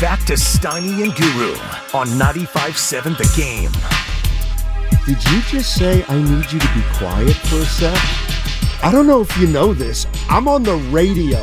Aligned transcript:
Back 0.00 0.24
to 0.24 0.32
Steiny 0.32 1.04
and 1.04 1.14
Guru 1.14 1.52
on 1.92 2.06
95.7 2.18 3.18
The 3.18 3.30
Game. 3.36 3.70
Did 5.04 5.22
you 5.30 5.42
just 5.42 5.74
say 5.74 6.02
I 6.08 6.16
need 6.16 6.50
you 6.50 6.58
to 6.58 6.74
be 6.74 6.82
quiet 6.94 7.36
for 7.36 7.56
a 7.56 7.66
sec? 7.66 7.98
I 8.82 8.90
don't 8.90 9.06
know 9.06 9.20
if 9.20 9.36
you 9.36 9.46
know 9.46 9.74
this. 9.74 10.06
I'm 10.30 10.48
on 10.48 10.62
the 10.62 10.76
radio. 10.90 11.36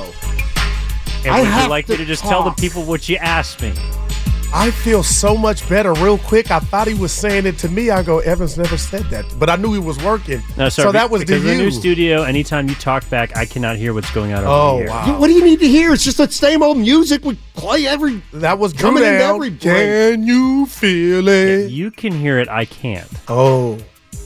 And 1.23 1.27
I 1.27 1.41
would 1.41 1.47
have 1.49 1.63
you 1.65 1.69
like 1.69 1.85
to 1.85 1.91
me 1.91 1.97
to 1.99 2.05
just 2.05 2.23
tell 2.23 2.43
the 2.43 2.51
people 2.51 2.83
what 2.83 3.07
you 3.07 3.17
asked 3.17 3.61
me? 3.61 3.73
I 4.59 4.71
feel 4.71 5.03
so 5.03 5.37
much 5.37 5.69
better 5.69 5.93
real 5.93 6.17
quick. 6.17 6.49
I 6.49 6.59
thought 6.59 6.87
he 6.87 6.95
was 6.95 7.11
saying 7.11 7.45
it 7.45 7.59
to 7.59 7.69
me. 7.69 7.91
I 7.91 8.01
go, 8.01 8.19
Evans 8.19 8.57
never 8.57 8.75
said 8.75 9.03
that, 9.11 9.23
but 9.37 9.51
I 9.51 9.55
knew 9.55 9.71
he 9.71 9.79
was 9.79 10.01
working. 10.03 10.41
No, 10.57 10.67
sir. 10.69 10.81
so 10.83 10.91
that 10.91 11.11
was 11.11 11.21
because 11.21 11.43
the 11.43 11.55
new 11.55 11.69
studio. 11.69 12.23
Anytime 12.23 12.67
you 12.67 12.73
talk 12.73 13.07
back, 13.11 13.37
I 13.37 13.45
cannot 13.45 13.75
hear 13.75 13.93
what's 13.93 14.09
going 14.11 14.33
on 14.33 14.39
over 14.39 14.47
Oh, 14.49 14.77
here. 14.79 14.87
wow. 14.89 15.19
What 15.19 15.27
do 15.27 15.33
you 15.33 15.43
need 15.43 15.59
to 15.59 15.67
hear? 15.67 15.93
It's 15.93 16.03
just 16.03 16.17
the 16.17 16.27
same 16.31 16.63
old 16.63 16.79
music 16.79 17.23
we 17.23 17.37
play 17.53 17.85
every. 17.85 18.21
That 18.33 18.57
was 18.57 18.73
Coming 18.73 19.03
in 19.03 19.13
into 19.13 19.25
every 19.25 19.49
break. 19.51 19.61
Can 19.61 20.25
you 20.25 20.65
feel 20.65 21.27
it? 21.27 21.69
You 21.69 21.91
can 21.91 22.11
hear 22.11 22.39
it. 22.39 22.49
I 22.49 22.65
can't. 22.65 23.07
Oh, 23.27 23.77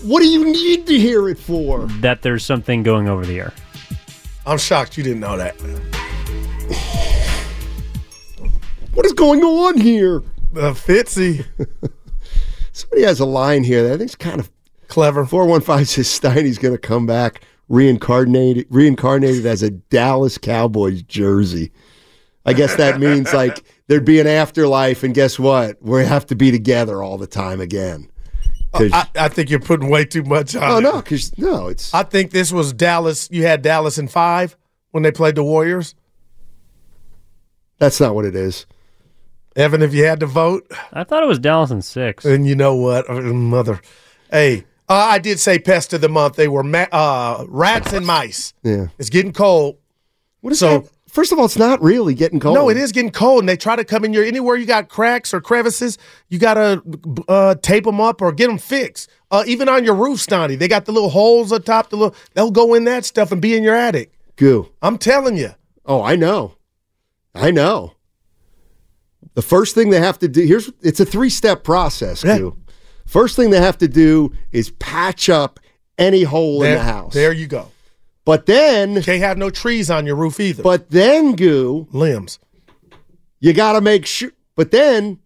What 0.03 0.21
do 0.21 0.27
you 0.29 0.45
need 0.45 0.87
to 0.87 0.97
hear 0.97 1.27
it 1.27 1.39
for? 1.39 1.87
That 1.99 2.21
there's 2.21 2.45
something 2.45 2.83
going 2.83 3.09
over 3.09 3.25
the 3.25 3.37
air. 3.37 3.53
I'm 4.45 4.57
shocked 4.57 4.97
you 4.97 5.03
didn't 5.03 5.19
know 5.19 5.35
that. 5.35 5.55
What 8.93 9.05
is 9.05 9.13
going 9.13 9.41
on 9.43 9.79
here? 9.79 10.17
Uh, 10.55 10.73
Fitzy, 10.73 11.45
Somebody 12.73 13.03
has 13.03 13.19
a 13.19 13.25
line 13.25 13.63
here 13.63 13.83
that 13.83 13.93
I 13.93 13.97
think 13.97 14.09
is 14.09 14.15
kind 14.15 14.39
of 14.39 14.49
clever. 14.87 15.25
415 15.25 15.85
says 15.85 16.07
Steiny's 16.07 16.57
going 16.57 16.73
to 16.73 16.77
come 16.77 17.05
back 17.05 17.41
reincarnated 17.69 18.67
reincarnated 18.69 19.45
as 19.45 19.63
a 19.63 19.69
Dallas 19.71 20.37
Cowboys 20.37 21.03
jersey. 21.03 21.71
I 22.45 22.53
guess 22.53 22.75
that 22.75 22.99
means 22.99 23.33
like 23.33 23.63
there'd 23.87 24.03
be 24.05 24.19
an 24.19 24.27
afterlife, 24.27 25.03
and 25.03 25.13
guess 25.13 25.37
what? 25.39 25.81
We 25.81 26.03
have 26.05 26.25
to 26.27 26.35
be 26.35 26.51
together 26.51 27.01
all 27.01 27.17
the 27.17 27.27
time 27.27 27.61
again. 27.61 28.09
'Cause- 28.73 28.91
I, 28.93 29.07
I 29.15 29.27
think 29.29 29.49
you're 29.49 29.59
putting 29.59 29.89
way 29.89 30.05
too 30.05 30.23
much 30.23 30.55
on 30.55 30.63
oh 30.63 30.77
it. 30.77 30.81
no, 30.81 31.01
because 31.01 31.37
no, 31.37 31.67
it's 31.67 31.93
I 31.93 32.03
think 32.03 32.31
this 32.31 32.51
was 32.53 32.71
Dallas. 32.73 33.27
You 33.31 33.43
had 33.45 33.61
Dallas 33.61 33.97
in 33.97 34.07
five 34.07 34.55
when 34.91 35.03
they 35.03 35.11
played 35.11 35.35
the 35.35 35.43
Warriors. 35.43 35.93
that's 37.79 37.99
not 37.99 38.15
what 38.15 38.25
it 38.25 38.35
is. 38.35 38.65
Evan, 39.55 39.81
if 39.81 39.93
you 39.93 40.05
had 40.05 40.19
to 40.21 40.25
vote, 40.25 40.69
I 40.93 41.03
thought 41.03 41.23
it 41.23 41.27
was 41.27 41.39
Dallas 41.39 41.71
in 41.71 41.81
six. 41.81 42.23
and 42.25 42.47
you 42.47 42.55
know 42.55 42.75
what, 42.75 43.09
Uh, 43.09 43.21
mother, 43.21 43.81
hey, 44.31 44.63
uh, 44.87 44.93
I 44.93 45.19
did 45.19 45.39
say 45.39 45.59
pest 45.59 45.93
of 45.93 46.01
the 46.01 46.09
month. 46.09 46.35
They 46.35 46.47
were 46.47 46.63
ma- 46.63 46.87
uh, 46.91 47.45
rats 47.49 47.91
and 47.93 48.05
mice. 48.05 48.53
Yeah. 48.63 48.87
It's 48.97 49.09
getting 49.09 49.33
cold. 49.33 49.75
What 50.41 50.53
is 50.53 50.59
So- 50.59 50.79
that? 50.79 50.89
First 51.09 51.33
of 51.33 51.39
all, 51.39 51.43
it's 51.43 51.57
not 51.57 51.83
really 51.83 52.13
getting 52.13 52.39
cold. 52.39 52.55
No, 52.55 52.69
it 52.69 52.77
is 52.77 52.93
getting 52.93 53.11
cold, 53.11 53.41
and 53.41 53.49
they 53.49 53.57
try 53.57 53.75
to 53.75 53.83
come 53.83 54.05
in 54.05 54.13
your 54.13 54.23
anywhere 54.23 54.55
you 54.55 54.65
got 54.65 54.87
cracks 54.87 55.33
or 55.33 55.41
crevices. 55.41 55.97
You 56.29 56.39
gotta 56.39 56.81
uh, 57.27 57.55
tape 57.61 57.83
them 57.83 57.99
up 57.99 58.21
or 58.21 58.31
get 58.31 58.47
them 58.47 58.57
fixed. 58.57 59.09
Uh, 59.29 59.43
even 59.45 59.67
on 59.67 59.83
your 59.83 59.93
roof, 59.95 60.21
Stoney, 60.21 60.55
they 60.55 60.69
got 60.69 60.85
the 60.85 60.93
little 60.93 61.09
holes 61.09 61.51
atop 61.51 61.89
the 61.89 61.97
little. 61.97 62.15
They'll 62.33 62.49
go 62.49 62.73
in 62.75 62.85
that 62.85 63.03
stuff 63.03 63.29
and 63.33 63.41
be 63.41 63.57
in 63.57 63.61
your 63.61 63.75
attic. 63.75 64.13
Goo. 64.37 64.69
I'm 64.81 64.97
telling 64.97 65.35
you. 65.35 65.49
Oh, 65.85 66.01
I 66.01 66.15
know. 66.15 66.53
I 67.35 67.51
know. 67.51 67.91
The 69.33 69.41
first 69.41 69.75
thing 69.75 69.89
they 69.89 69.99
have 69.99 70.19
to 70.19 70.27
do 70.27 70.41
here's 70.45 70.69
it's 70.81 70.99
a 70.99 71.05
three 71.05 71.29
step 71.29 71.63
process, 71.63 72.23
Yeah. 72.23 72.37
Goo. 72.37 72.57
First 73.05 73.35
thing 73.35 73.49
they 73.49 73.59
have 73.61 73.77
to 73.79 73.87
do 73.87 74.31
is 74.51 74.71
patch 74.71 75.29
up 75.29 75.59
any 75.97 76.23
hole 76.23 76.63
in 76.63 76.73
the 76.73 76.83
house. 76.83 77.13
there 77.13 77.33
you 77.33 77.47
go. 77.47 77.67
But 78.25 78.45
then 78.45 79.01
Can't 79.01 79.21
have 79.23 79.37
no 79.37 79.49
trees 79.49 79.89
on 79.89 80.05
your 80.05 80.15
roof 80.15 80.39
either. 80.39 80.63
but 80.63 80.89
then 80.91 81.35
Goo, 81.35 81.87
limbs. 81.91 82.39
you 83.39 83.53
gotta 83.53 83.81
make 83.81 84.05
sure 84.05 84.31
but 84.55 84.71
then 84.71 85.19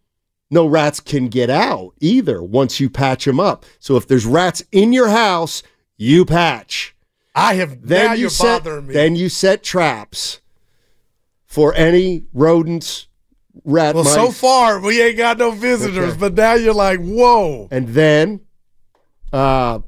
no 0.51 0.65
rats 0.67 0.99
can 0.99 1.27
get 1.27 1.49
out 1.49 1.94
either 1.99 2.41
once 2.41 2.79
you 2.79 2.89
patch 2.89 3.25
them 3.25 3.39
up. 3.39 3.65
So 3.79 3.97
if 3.97 4.07
there's 4.07 4.25
rats 4.25 4.63
in 4.71 4.94
your 4.94 5.09
house, 5.09 5.63
you 5.97 6.23
patch. 6.25 6.95
I 7.33 7.55
have 7.55 7.85
Then 7.88 8.05
now 8.07 8.13
you 8.13 8.21
you're 8.21 8.29
set 8.29 8.63
bothering 8.63 8.88
me. 8.88 8.94
then 8.94 9.15
you 9.15 9.27
set 9.29 9.63
traps 9.63 10.39
for 11.45 11.73
any 11.73 12.23
rodents, 12.33 13.07
rat 13.63 13.95
well, 13.95 14.03
mice. 14.03 14.13
so 14.13 14.31
far 14.31 14.79
we 14.79 15.01
ain't 15.01 15.17
got 15.17 15.38
no 15.38 15.51
visitors, 15.51 16.09
Okay. 16.11 16.17
but 16.19 16.33
now 16.35 16.53
you're 16.53 16.73
like, 16.73 16.99
whoa. 16.99 17.67
and 17.71 17.88
then 17.89 18.41
uh 19.33 19.79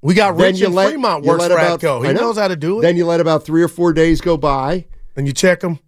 We 0.00 0.14
got 0.14 0.36
then 0.36 0.52
Rich 0.52 0.60
you 0.60 0.66
in 0.66 0.72
let- 0.74 0.90
Fremont 0.90 1.24
works 1.24 1.40
let 1.40 1.50
about- 1.50 1.80
Atco. 1.80 2.06
He 2.06 2.12
know. 2.12 2.20
knows 2.20 2.38
how 2.38 2.48
to 2.48 2.56
do 2.56 2.78
it. 2.78 2.82
then 2.82 2.96
you 2.96 3.04
let 3.06 3.20
about 3.20 3.44
three 3.44 3.62
or 3.62 3.68
four 3.68 3.92
days 3.92 4.20
go 4.20 4.36
by 4.36 4.86
and 5.16 5.26
you 5.26 5.32
check 5.32 5.60
them. 5.60 5.78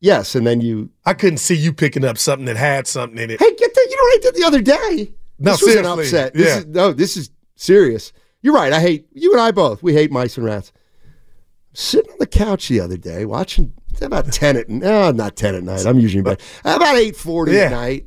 yes 0.00 0.34
and 0.34 0.46
then 0.46 0.60
you 0.60 0.90
I 1.04 1.14
couldn't 1.14 1.38
see 1.38 1.54
you 1.54 1.72
picking 1.72 2.04
up 2.04 2.18
something 2.18 2.46
that 2.46 2.56
had 2.56 2.86
something 2.86 3.18
in 3.18 3.30
it. 3.30 3.40
hey 3.40 3.54
get 3.54 3.74
that 3.74 3.86
you 3.90 3.96
know 3.96 4.02
what 4.02 4.14
i 4.14 4.18
did 4.22 4.34
the 4.34 4.46
other 4.46 4.62
day 4.62 5.12
No, 5.38 5.52
this 5.52 5.62
was 5.62 5.74
an 5.76 5.84
seriously, 5.84 6.02
upset 6.04 6.34
this 6.34 6.46
yeah. 6.46 6.58
is, 6.58 6.66
no 6.66 6.92
this 6.92 7.16
is 7.16 7.30
serious 7.56 8.12
you're 8.42 8.54
right 8.54 8.72
i 8.72 8.80
hate 8.80 9.06
you 9.12 9.32
and 9.32 9.40
i 9.40 9.50
both 9.50 9.82
we 9.82 9.92
hate 9.94 10.10
mice 10.10 10.36
and 10.36 10.46
rats 10.46 10.72
sitting 11.72 12.10
on 12.12 12.18
the 12.18 12.26
couch 12.26 12.68
the 12.68 12.80
other 12.80 12.96
day 12.96 13.24
watching 13.24 13.72
it's 13.96 14.02
about 14.04 14.30
10 14.30 14.56
at 14.56 14.68
no 14.68 15.10
not 15.10 15.36
10 15.36 15.54
at 15.54 15.62
night 15.62 15.86
i'm 15.86 15.98
usually 15.98 16.22
bed 16.22 16.40
about 16.64 16.96
8.40 16.96 17.52
Yeah. 17.52 17.60
at 17.62 17.70
night 17.72 18.06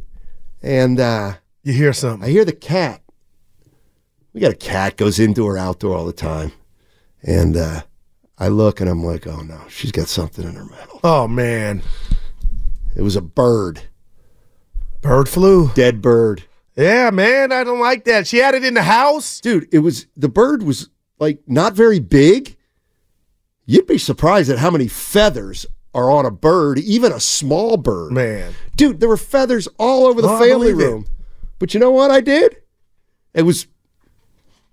and 0.62 1.00
uh 1.00 1.34
You 1.64 1.74
hear 1.74 1.94
something. 1.94 2.28
I 2.28 2.32
hear 2.32 2.46
the 2.46 2.54
cat. 2.54 3.02
We 4.34 4.42
got 4.42 4.52
a 4.52 4.56
cat 4.56 4.96
goes 4.98 5.20
indoor, 5.20 5.58
outdoor 5.58 5.96
all 5.98 6.06
the 6.06 6.14
time, 6.14 6.52
and 7.24 7.58
uh, 7.58 7.82
I 8.38 8.48
look 8.50 8.80
and 8.80 8.90
I'm 8.90 9.04
like, 9.04 9.26
oh 9.28 9.42
no, 9.42 9.60
she's 9.70 9.92
got 9.92 10.08
something 10.08 10.46
in 10.48 10.56
her 10.56 10.66
mouth. 10.66 11.00
Oh 11.04 11.28
man. 11.28 11.82
It 12.96 13.02
was 13.02 13.16
a 13.16 13.22
bird, 13.22 13.82
Bird 15.02 15.28
flu. 15.30 15.72
dead 15.74 16.02
bird, 16.02 16.44
Yeah, 16.76 17.10
man. 17.12 17.52
I 17.52 17.64
don't 17.64 17.80
like 17.80 18.04
that. 18.06 18.28
She 18.28 18.38
had 18.38 18.54
it 18.56 18.64
in 18.64 18.74
the 18.74 18.84
house. 18.84 19.40
dude. 19.42 19.68
It 19.72 19.80
was 19.80 20.08
the 20.18 20.30
bird 20.30 20.64
was 20.64 20.90
like 21.20 21.40
not 21.48 21.74
very 21.74 22.00
big. 22.00 22.58
You'd 23.66 23.88
be 23.88 23.98
surprised 23.98 24.50
at 24.50 24.60
how 24.60 24.72
many 24.72 24.88
feathers 24.88 25.66
are 25.94 26.12
on 26.12 26.26
a 26.26 26.32
bird, 26.32 26.80
even 26.80 27.12
a 27.12 27.20
small 27.20 27.78
bird. 27.78 28.12
Man. 28.12 28.54
Dude, 28.76 29.00
there 29.00 29.10
were 29.10 29.18
feathers 29.18 29.68
all 29.78 30.06
over 30.06 30.22
the 30.22 30.28
Oh, 30.30 30.40
family 30.40 30.72
believe 30.74 30.80
it. 30.88 30.92
room. 30.92 31.06
But 31.58 31.74
you 31.74 31.80
know 31.80 31.92
what 31.92 32.12
I 32.12 32.22
did? 32.22 32.58
It 33.34 33.44
was. 33.44 33.68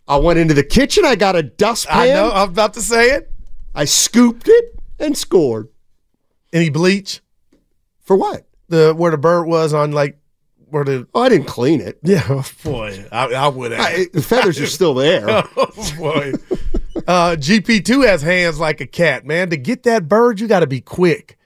I 0.08 0.16
went 0.18 0.38
into 0.38 0.54
the 0.54 0.62
kitchen. 0.62 1.04
I 1.04 1.16
got 1.16 1.34
a 1.36 1.42
dustpan. 1.42 1.96
I 1.98 2.06
know. 2.08 2.30
I'm 2.32 2.50
about 2.50 2.74
to 2.74 2.80
say 2.80 3.10
it. 3.10 3.30
I 3.74 3.84
scooped 3.86 4.46
it 4.48 4.78
and 4.98 5.16
scored. 5.16 5.68
Any 6.52 6.70
bleach? 6.70 7.20
For 8.02 8.16
what? 8.16 8.46
The 8.68 8.94
where 8.94 9.10
the 9.10 9.18
bird 9.18 9.46
was 9.46 9.74
on 9.74 9.90
like 9.92 10.18
where 10.68 10.84
the 10.84 11.06
Oh, 11.14 11.22
I 11.22 11.28
didn't 11.28 11.46
clean 11.48 11.80
it. 11.80 11.98
yeah 12.02 12.24
oh, 12.28 12.44
boy 12.64 13.04
I, 13.12 13.26
I 13.34 13.48
would 13.48 13.72
have 13.72 13.80
I, 13.80 14.06
the 14.12 14.22
feathers 14.22 14.60
are 14.60 14.66
still 14.66 14.94
there. 14.94 15.24
oh 15.56 15.94
boy 15.98 16.32
Uh, 17.06 17.36
GP2 17.38 18.06
has 18.06 18.22
hands 18.22 18.58
like 18.58 18.80
a 18.80 18.86
cat, 18.86 19.24
man. 19.24 19.50
To 19.50 19.56
get 19.56 19.84
that 19.84 20.08
bird, 20.08 20.40
you 20.40 20.48
got 20.48 20.60
to 20.60 20.66
be 20.66 20.80
quick. 20.80 21.38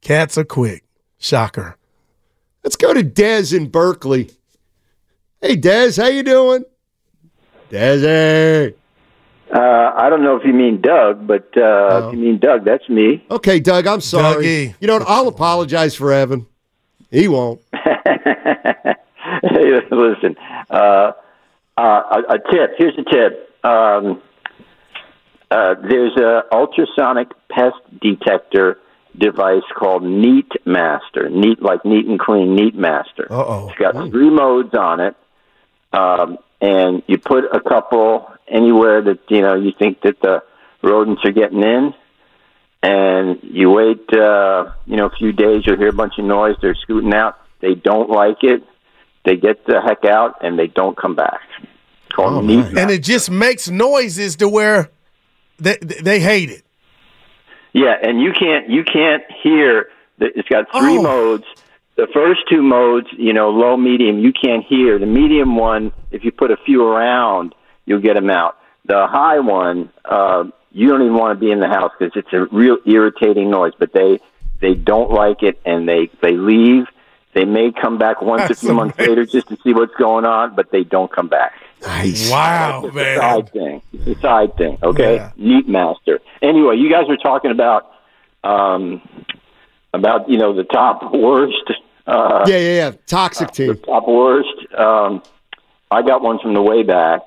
Cats 0.00 0.36
are 0.36 0.44
quick. 0.44 0.84
Shocker. 1.18 1.76
Let's 2.64 2.76
go 2.76 2.92
to 2.92 3.02
Dez 3.04 3.56
in 3.56 3.68
Berkeley. 3.68 4.30
Hey, 5.40 5.56
Dez, 5.56 6.00
how 6.00 6.08
you 6.08 6.22
doing? 6.22 6.64
Desi. 7.70 8.74
Uh, 9.54 9.92
I 9.96 10.10
don't 10.10 10.24
know 10.24 10.34
if 10.36 10.44
you 10.44 10.52
mean 10.52 10.80
Doug, 10.80 11.26
but 11.26 11.48
uh, 11.56 11.60
Oh. 11.60 12.08
if 12.08 12.14
you 12.14 12.18
mean 12.20 12.38
Doug, 12.38 12.64
that's 12.64 12.88
me. 12.88 13.24
Okay, 13.30 13.60
Doug, 13.60 13.86
I'm 13.86 14.00
sorry. 14.00 14.44
Dougie. 14.44 14.74
You 14.80 14.88
know 14.88 14.94
what? 14.98 15.08
I'll 15.08 15.28
apologize 15.28 15.94
for 15.94 16.12
Evan. 16.12 16.46
He 17.10 17.28
won't. 17.28 17.60
Hey, 19.42 19.80
Listen, 19.90 20.36
uh, 20.70 21.12
uh, 21.76 21.80
a, 21.80 22.34
a 22.34 22.38
tip. 22.50 22.72
Here's 22.78 22.96
a 22.96 23.02
tip. 23.04 23.52
Um, 23.64 24.22
uh, 25.50 25.74
there's 25.88 26.16
a 26.16 26.42
ultrasonic 26.52 27.28
pest 27.48 27.76
detector 28.00 28.78
device 29.16 29.62
called 29.76 30.02
Neat 30.02 30.50
Master. 30.64 31.28
Neat 31.30 31.62
like 31.62 31.84
neat 31.84 32.06
and 32.06 32.18
clean. 32.18 32.54
Neat 32.54 32.74
Master. 32.74 33.26
Uh-oh. 33.30 33.68
It's 33.68 33.78
got 33.78 33.94
three 34.10 34.30
modes 34.30 34.74
on 34.74 35.00
it, 35.00 35.16
um, 35.92 36.38
and 36.60 37.02
you 37.06 37.18
put 37.18 37.44
a 37.44 37.60
couple 37.60 38.30
anywhere 38.48 39.02
that 39.02 39.20
you 39.28 39.42
know 39.42 39.54
you 39.54 39.72
think 39.78 40.02
that 40.02 40.20
the 40.20 40.42
rodents 40.82 41.24
are 41.24 41.32
getting 41.32 41.62
in, 41.62 41.94
and 42.82 43.38
you 43.42 43.70
wait. 43.70 44.12
Uh, 44.12 44.72
you 44.84 44.96
know, 44.96 45.06
a 45.06 45.16
few 45.16 45.32
days, 45.32 45.62
you'll 45.64 45.78
hear 45.78 45.88
a 45.88 45.92
bunch 45.92 46.14
of 46.18 46.24
noise. 46.24 46.56
They're 46.60 46.74
scooting 46.74 47.14
out. 47.14 47.38
They 47.60 47.74
don't 47.74 48.10
like 48.10 48.42
it. 48.42 48.62
They 49.24 49.36
get 49.36 49.64
the 49.66 49.80
heck 49.80 50.04
out, 50.04 50.36
and 50.42 50.58
they 50.58 50.66
don't 50.66 50.96
come 50.96 51.14
back. 51.14 51.40
Oh, 52.18 52.40
nice. 52.40 52.74
And 52.76 52.90
it 52.90 53.02
just 53.02 53.30
makes 53.30 53.68
noises 53.68 54.36
to 54.36 54.48
where 54.48 54.90
they, 55.58 55.76
they 55.78 56.20
hate 56.20 56.50
it. 56.50 56.62
Yeah, 57.72 57.94
and 58.02 58.20
you 58.20 58.32
can't 58.32 58.68
you 58.70 58.84
can't 58.84 59.22
hear. 59.42 59.88
The, 60.18 60.26
it's 60.34 60.48
got 60.48 60.66
three 60.72 60.98
Oh. 60.98 61.02
modes. 61.02 61.44
The 61.96 62.06
first 62.12 62.40
two 62.50 62.62
modes, 62.62 63.06
you 63.16 63.32
know, 63.32 63.48
low, 63.50 63.76
medium, 63.76 64.18
you 64.18 64.32
can't 64.32 64.62
hear. 64.64 64.98
The 64.98 65.06
medium 65.06 65.56
one, 65.56 65.92
if 66.10 66.24
you 66.24 66.30
put 66.32 66.50
a 66.50 66.56
few 66.66 66.84
around, 66.86 67.54
you'll 67.86 68.02
get 68.02 68.14
them 68.14 68.28
out. 68.28 68.58
The 68.84 69.06
high 69.06 69.38
one, 69.40 69.90
uh, 70.04 70.44
you 70.72 70.88
don't 70.88 71.00
even 71.02 71.14
want 71.14 71.38
to 71.38 71.44
be 71.44 71.50
in 71.50 71.58
the 71.60 71.68
house 71.68 71.92
because 71.98 72.12
it's 72.16 72.32
a 72.34 72.44
real 72.54 72.76
irritating 72.86 73.50
noise. 73.50 73.72
But 73.78 73.92
they 73.92 74.20
they 74.60 74.74
don't 74.74 75.10
like 75.10 75.42
it, 75.42 75.58
and 75.64 75.88
they 75.88 76.10
they 76.22 76.32
leave. 76.32 76.84
They 77.36 77.44
may 77.44 77.70
come 77.70 77.98
back 77.98 78.22
once 78.22 78.48
That's 78.48 78.62
a 78.62 78.66
few 78.66 78.74
months 78.74 78.98
later 78.98 79.26
just 79.26 79.48
to 79.48 79.58
see 79.62 79.74
what's 79.74 79.94
going 79.96 80.24
on, 80.24 80.54
but 80.56 80.70
they 80.70 80.84
don't 80.84 81.12
come 81.12 81.28
back. 81.28 81.52
Nice. 81.82 82.30
Wow, 82.30 82.84
It's 82.86 82.92
a 82.94 82.96
man. 82.96 83.18
side 83.18 83.52
thing. 83.52 83.82
It's 83.92 84.06
a 84.18 84.20
side 84.22 84.56
thing. 84.56 84.78
Okay. 84.82 85.16
Yeah. 85.16 85.32
Neat 85.36 85.68
master. 85.68 86.20
Anyway, 86.40 86.76
you 86.78 86.90
guys 86.90 87.04
were 87.06 87.18
talking 87.18 87.50
about 87.50 87.92
um, 88.42 89.02
about 89.92 90.30
you 90.30 90.38
know 90.38 90.54
the 90.54 90.64
top 90.64 91.12
worst. 91.12 91.70
Uh, 92.06 92.44
Yeah, 92.48 92.56
yeah, 92.56 92.74
yeah. 92.74 92.90
Toxic 93.06 93.48
the 93.52 93.74
team. 93.74 93.76
top 93.84 94.08
worst. 94.08 94.48
Um, 94.74 95.22
I 95.90 96.00
got 96.00 96.22
one 96.22 96.38
from 96.38 96.54
the 96.54 96.62
way 96.62 96.82
back, 96.84 97.20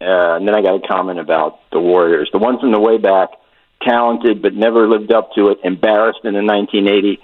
uh, 0.00 0.36
and 0.36 0.46
then 0.46 0.54
I 0.54 0.62
got 0.62 0.76
a 0.84 0.86
comment 0.86 1.18
about 1.18 1.58
the 1.72 1.80
Warriors. 1.80 2.28
The 2.32 2.38
one 2.38 2.60
from 2.60 2.70
the 2.70 2.78
way 2.80 2.98
back, 2.98 3.30
talented 3.82 4.42
but 4.42 4.54
never 4.54 4.86
lived 4.88 5.10
up 5.12 5.32
to 5.34 5.48
it. 5.48 5.58
Embarrassed 5.64 6.20
in 6.22 6.34
the 6.34 6.42
1980 6.44 7.18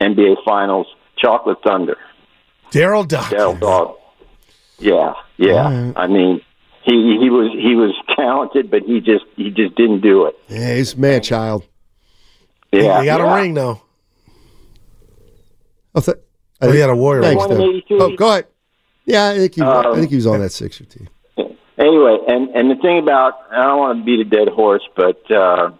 NBA 0.00 0.36
Finals. 0.44 0.86
Chocolate 1.18 1.58
Thunder. 1.66 1.96
Darryl 2.70 3.06
Darryl 3.06 3.58
Dawkins. 3.58 3.98
Yeah, 4.78 5.14
yeah. 5.36 5.52
All 5.64 5.70
right. 5.72 5.92
I 5.96 6.06
mean, 6.06 6.40
he 6.82 7.18
he 7.20 7.30
was 7.30 7.50
he 7.52 7.74
was 7.74 7.94
talented, 8.16 8.70
but 8.70 8.82
he 8.82 9.00
just 9.00 9.24
he 9.36 9.50
just 9.50 9.74
didn't 9.76 10.00
do 10.00 10.26
it. 10.26 10.36
Yeah, 10.48 10.74
he's 10.74 10.96
man 10.96 11.22
child. 11.22 11.64
Yeah, 12.72 13.00
he 13.00 13.06
got 13.06 13.20
yeah. 13.20 13.32
a 13.32 13.40
ring, 13.40 13.54
though. 13.54 13.80
Oh, 15.94 16.00
th- 16.00 16.18
Oh, 16.62 16.72
he 16.72 16.78
had 16.78 16.88
a 16.88 16.96
Warrior 16.96 17.20
Thanks, 17.22 17.42
ring. 17.42 17.50
Doug. 17.50 17.58
One 17.60 17.68
in 17.68 17.76
83. 17.76 17.98
Oh, 18.00 18.16
go 18.16 18.28
ahead. 18.30 18.46
Yeah, 19.04 19.28
I 19.28 19.36
think 19.36 19.54
he, 19.56 19.60
I 19.62 19.82
Um, 19.84 19.94
think 19.94 20.08
he 20.08 20.16
was 20.16 20.26
on 20.26 20.40
that 20.40 20.52
Sixer 20.52 20.84
team. 20.86 21.08
Anyway, 21.78 22.16
and 22.26 22.48
and 22.56 22.70
the 22.70 22.76
thing 22.80 22.98
about 22.98 23.34
I 23.50 23.56
don't 23.64 23.78
want 23.78 23.98
to 24.00 24.04
beat 24.04 24.20
a 24.20 24.24
dead 24.24 24.48
horse, 24.48 24.82
but 24.96 25.30
uh, 25.30 25.70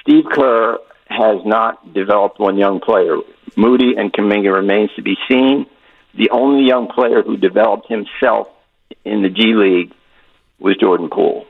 Steve 0.00 0.24
Kerr 0.32 0.78
has 1.06 1.38
not 1.44 1.94
developed 1.94 2.40
one 2.40 2.56
young 2.58 2.80
player. 2.80 3.16
Moody 3.56 3.94
and 3.96 4.12
Kuminga 4.12 4.52
remains 4.52 4.90
to 4.96 5.02
be 5.02 5.16
seen. 5.28 5.66
The 6.14 6.30
only 6.30 6.66
young 6.66 6.88
player 6.88 7.22
who 7.22 7.36
developed 7.36 7.88
himself 7.88 8.48
in 9.04 9.22
the 9.22 9.28
G 9.30 9.54
League 9.54 9.92
was 10.58 10.76
Jordan 10.76 11.08
Poole, 11.10 11.46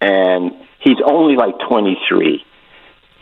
and 0.00 0.52
he's 0.80 0.98
only 1.04 1.36
like 1.36 1.54
23. 1.68 2.44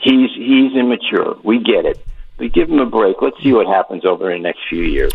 He's 0.00 0.30
he's 0.34 0.72
immature. 0.76 1.36
We 1.44 1.58
get 1.62 1.84
it. 1.86 2.04
But 2.38 2.52
give 2.52 2.68
him 2.68 2.80
a 2.80 2.86
break. 2.86 3.16
Let's 3.22 3.36
see 3.42 3.52
what 3.52 3.66
happens 3.66 4.04
over 4.04 4.32
the 4.32 4.38
next 4.38 4.60
few 4.68 4.82
years. 4.82 5.12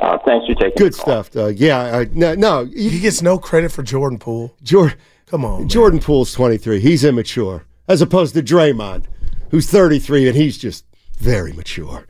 Uh, 0.00 0.16
thanks 0.24 0.46
for 0.46 0.54
taking 0.54 0.76
Good 0.76 0.92
the 0.94 0.96
call. 0.98 1.06
stuff, 1.24 1.30
Doug. 1.30 1.56
Yeah, 1.56 1.98
I, 1.98 2.04
no, 2.12 2.34
no. 2.34 2.64
He 2.64 2.88
You, 2.88 3.00
gets 3.00 3.20
no 3.22 3.38
credit 3.38 3.70
for 3.72 3.82
Jordan 3.82 4.18
Poole. 4.18 4.54
Jordan, 4.62 4.96
Come 5.26 5.44
on. 5.44 5.60
man. 5.60 5.68
Jordan 5.68 6.00
Poole's 6.00 6.32
23. 6.32 6.80
He's 6.80 7.04
immature, 7.04 7.64
as 7.86 8.00
opposed 8.00 8.34
to 8.34 8.42
Draymond, 8.42 9.04
who's 9.50 9.68
33, 9.70 10.28
and 10.28 10.36
he's 10.36 10.56
just 10.58 10.84
very 11.18 11.52
mature. 11.52 12.06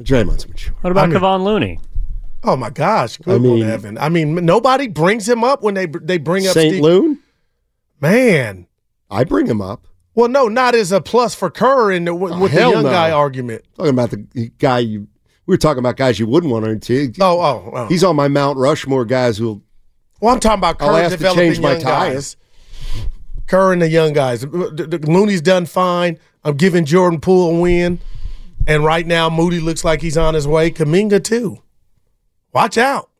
Draymond's 0.00 0.48
mature. 0.48 0.74
What 0.80 0.90
about 0.90 1.04
I 1.04 1.06
mean- 1.08 1.18
Kevon 1.18 1.44
Looney? 1.44 1.78
Oh, 2.42 2.56
my 2.56 2.68
gosh. 2.70 3.16
Good 3.18 3.36
I 3.36 3.38
mean- 3.38 3.60
one, 3.60 3.70
Evan. 3.70 3.98
I 3.98 4.08
mean, 4.08 4.34
nobody 4.44 4.86
brings 4.88 5.28
him 5.28 5.42
up 5.44 5.62
when 5.62 5.74
they 5.74 5.86
they 5.86 6.18
bring 6.18 6.46
up 6.46 6.52
St. 6.54 6.72
Steve. 6.72 6.82
Loon, 6.82 7.18
Man. 8.00 8.66
I 9.10 9.24
bring 9.24 9.46
him 9.46 9.60
up. 9.62 9.86
Well, 10.14 10.28
no, 10.28 10.46
not 10.48 10.74
as 10.74 10.92
a 10.92 11.00
plus 11.00 11.34
for 11.34 11.50
Kerr 11.50 11.90
in 11.92 12.04
the, 12.04 12.14
with 12.14 12.32
Oh, 12.32 12.40
the 12.40 12.48
hell 12.48 12.72
young 12.72 12.82
no. 12.84 12.90
guy 12.90 13.10
argument. 13.10 13.64
Talking 13.76 13.90
about 13.90 14.10
the 14.10 14.50
guy 14.58 14.80
you. 14.80 15.06
We 15.46 15.52
were 15.52 15.58
talking 15.58 15.78
about 15.80 15.96
guys 15.96 16.18
you 16.18 16.26
wouldn't 16.26 16.52
want 16.52 16.64
to 16.64 16.78
team. 16.78 17.12
Oh, 17.20 17.40
oh, 17.40 17.70
oh. 17.74 17.86
He's 17.86 18.02
on 18.04 18.16
my 18.16 18.28
Mount 18.28 18.56
Rushmore 18.58 19.04
guys 19.04 19.36
who. 19.38 19.62
Well, 20.20 20.32
I'm 20.34 20.40
talking 20.40 20.58
about 20.60 20.80
I'll 20.80 20.88
Kerr 20.94 21.02
have 21.02 21.10
to 21.12 21.16
developing 21.18 21.44
change 21.52 21.60
my 21.60 21.72
young 21.72 21.80
tire. 21.80 22.12
guys. 22.14 22.36
Kerr 23.46 23.72
and 23.72 23.82
the 23.82 23.88
young 23.88 24.12
guys. 24.12 24.40
The- 24.40 24.48
the- 24.88 25.10
Looney's 25.10 25.42
done 25.42 25.66
fine. 25.66 26.18
I'm 26.44 26.56
giving 26.56 26.84
Jordan 26.84 27.20
Poole 27.20 27.56
a 27.56 27.60
win. 27.60 28.00
And 28.66 28.84
right 28.84 29.06
now, 29.06 29.28
Moody 29.28 29.60
looks 29.60 29.84
like 29.84 30.00
he's 30.00 30.16
on 30.16 30.34
his 30.34 30.48
way. 30.48 30.70
Kuminga, 30.70 31.22
too. 31.22 31.58
Watch 32.52 32.78
out. 32.78 33.10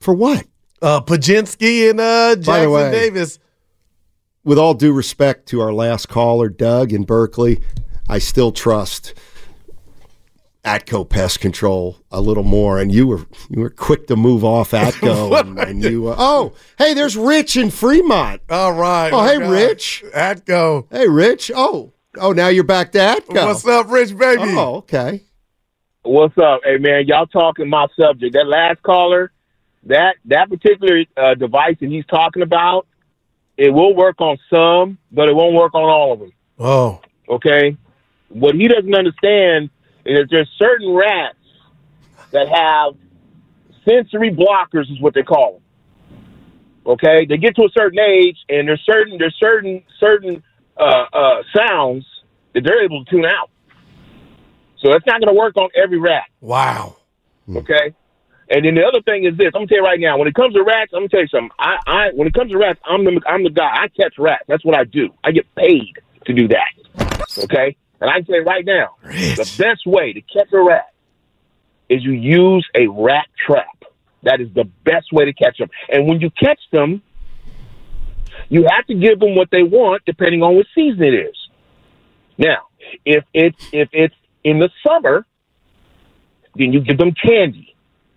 For 0.00 0.14
what? 0.14 0.46
Uh, 0.80 1.00
Podziemski 1.00 1.90
and 1.90 2.00
uh, 2.00 2.36
Jackson 2.36 2.70
way- 2.70 2.90
Davis. 2.90 3.38
With 4.44 4.58
all 4.58 4.74
due 4.74 4.92
respect 4.92 5.46
to 5.50 5.60
our 5.60 5.72
last 5.72 6.08
caller, 6.08 6.48
Doug 6.48 6.92
in 6.92 7.04
Berkeley, 7.04 7.60
I 8.08 8.18
still 8.18 8.50
trust 8.50 9.14
Atco 10.64 11.08
Pest 11.08 11.38
Control 11.38 11.98
a 12.10 12.20
little 12.20 12.42
more. 12.42 12.80
And 12.80 12.90
you 12.92 13.06
were 13.06 13.24
you 13.50 13.60
were 13.60 13.70
quick 13.70 14.08
to 14.08 14.16
move 14.16 14.42
off 14.44 14.70
Atco, 14.72 15.38
and, 15.38 15.58
and 15.60 15.84
you. 15.84 16.08
Uh, 16.08 16.16
oh, 16.18 16.54
hey, 16.76 16.92
there's 16.92 17.16
Rich 17.16 17.56
in 17.56 17.70
Fremont. 17.70 18.42
All 18.50 18.72
right. 18.72 19.12
Oh, 19.12 19.24
hey, 19.24 19.38
God. 19.38 19.50
Rich. 19.50 20.02
Atco. 20.12 20.86
Hey, 20.90 21.06
Rich. 21.08 21.52
Oh, 21.54 21.92
oh, 22.18 22.32
now 22.32 22.48
you're 22.48 22.64
back 22.64 22.92
to 22.92 22.98
Atco. 22.98 23.46
What's 23.46 23.66
up, 23.66 23.90
Rich, 23.90 24.16
baby? 24.16 24.42
Oh, 24.44 24.76
okay. 24.76 25.22
What's 26.04 26.36
up? 26.36 26.62
Hey 26.64 26.78
man, 26.78 27.06
y'all 27.06 27.26
talking 27.26 27.68
my 27.68 27.86
subject. 27.98 28.34
That 28.34 28.48
last 28.48 28.82
caller, 28.82 29.30
that 29.84 30.16
that 30.24 30.48
particular 30.50 31.04
uh, 31.16 31.34
device 31.34 31.76
that 31.80 31.88
he's 31.88 32.06
talking 32.06 32.42
about, 32.42 32.86
it 33.56 33.70
will 33.70 33.94
work 33.94 34.20
on 34.20 34.36
some, 34.50 34.98
but 35.12 35.28
it 35.28 35.34
won't 35.34 35.54
work 35.54 35.74
on 35.74 35.84
all 35.84 36.12
of 36.12 36.18
them. 36.18 36.32
Oh, 36.58 37.00
Okay, 37.28 37.76
what 38.28 38.56
he 38.56 38.66
doesn't 38.66 38.94
understand 38.94 39.70
is 40.04 40.28
there's 40.28 40.50
certain 40.58 40.92
rats 40.92 41.36
that 42.32 42.48
have 42.48 42.94
sensory 43.88 44.30
blockers, 44.30 44.90
is 44.90 45.00
what 45.00 45.14
they 45.14 45.22
call 45.22 45.54
them. 45.54 45.62
Okay, 46.84 47.26
they 47.26 47.36
get 47.36 47.54
to 47.56 47.62
a 47.62 47.70
certain 47.76 48.00
age, 48.00 48.38
and 48.48 48.66
there's 48.66 48.82
certain 48.84 49.18
there's 49.18 49.36
certain 49.38 49.84
certain 50.00 50.42
uh, 50.76 51.04
uh, 51.12 51.42
sounds 51.54 52.04
that 52.54 52.62
they're 52.64 52.84
able 52.84 53.04
to 53.04 53.10
tune 53.10 53.24
out. 53.24 53.50
So 54.78 54.90
that's 54.90 55.06
not 55.06 55.20
going 55.20 55.32
to 55.32 55.38
work 55.38 55.56
on 55.56 55.68
every 55.74 55.98
rat. 55.98 56.24
wow. 56.40 56.96
Okay. 57.48 57.94
And 58.50 58.66
then 58.66 58.74
the 58.74 58.84
other 58.84 59.00
thing 59.02 59.24
is 59.24 59.36
this: 59.36 59.46
I'm 59.54 59.62
gonna 59.62 59.66
tell 59.66 59.78
you 59.78 59.84
right 59.84 59.98
now. 59.98 60.18
When 60.18 60.28
it 60.28 60.34
comes 60.34 60.54
to 60.54 60.62
rats, 60.62 60.92
I'm 60.92 61.00
gonna 61.00 61.08
tell 61.08 61.20
you 61.20 61.28
something. 61.28 61.50
I, 61.58 61.76
I 61.86 62.10
when 62.14 62.28
it 62.28 62.34
comes 62.34 62.52
to 62.52 62.58
rats, 62.58 62.78
I'm 62.84 63.04
the 63.04 63.20
I'm 63.26 63.42
the 63.44 63.50
guy. 63.50 63.64
I 63.64 63.88
catch 63.88 64.14
rats. 64.18 64.44
That's 64.46 64.64
what 64.64 64.76
I 64.76 64.84
do. 64.84 65.08
I 65.24 65.32
get 65.32 65.52
paid 65.54 65.94
to 66.26 66.34
do 66.34 66.48
that. 66.48 66.72
Okay. 67.44 67.76
And 68.00 68.10
I 68.10 68.14
can 68.16 68.26
tell 68.26 68.36
you 68.36 68.42
right 68.42 68.64
now, 68.64 68.96
the 69.02 69.54
best 69.58 69.86
way 69.86 70.12
to 70.12 70.20
catch 70.20 70.52
a 70.52 70.60
rat 70.60 70.92
is 71.88 72.04
you 72.04 72.12
use 72.12 72.68
a 72.74 72.88
rat 72.88 73.26
trap. 73.46 73.84
That 74.24 74.40
is 74.40 74.48
the 74.54 74.64
best 74.84 75.12
way 75.12 75.24
to 75.24 75.32
catch 75.32 75.58
them. 75.58 75.70
And 75.88 76.06
when 76.06 76.20
you 76.20 76.30
catch 76.30 76.60
them, 76.72 77.02
you 78.48 78.66
have 78.70 78.86
to 78.86 78.94
give 78.94 79.20
them 79.20 79.34
what 79.34 79.50
they 79.50 79.62
want, 79.62 80.04
depending 80.04 80.42
on 80.42 80.56
what 80.56 80.66
season 80.74 81.02
it 81.02 81.14
is. 81.14 81.36
Now, 82.38 82.68
if 83.04 83.24
it's 83.32 83.68
if 83.72 83.88
it's 83.92 84.14
in 84.44 84.58
the 84.58 84.70
summer, 84.86 85.24
then 86.54 86.72
you 86.72 86.80
give 86.80 86.98
them 86.98 87.12
candy 87.12 87.74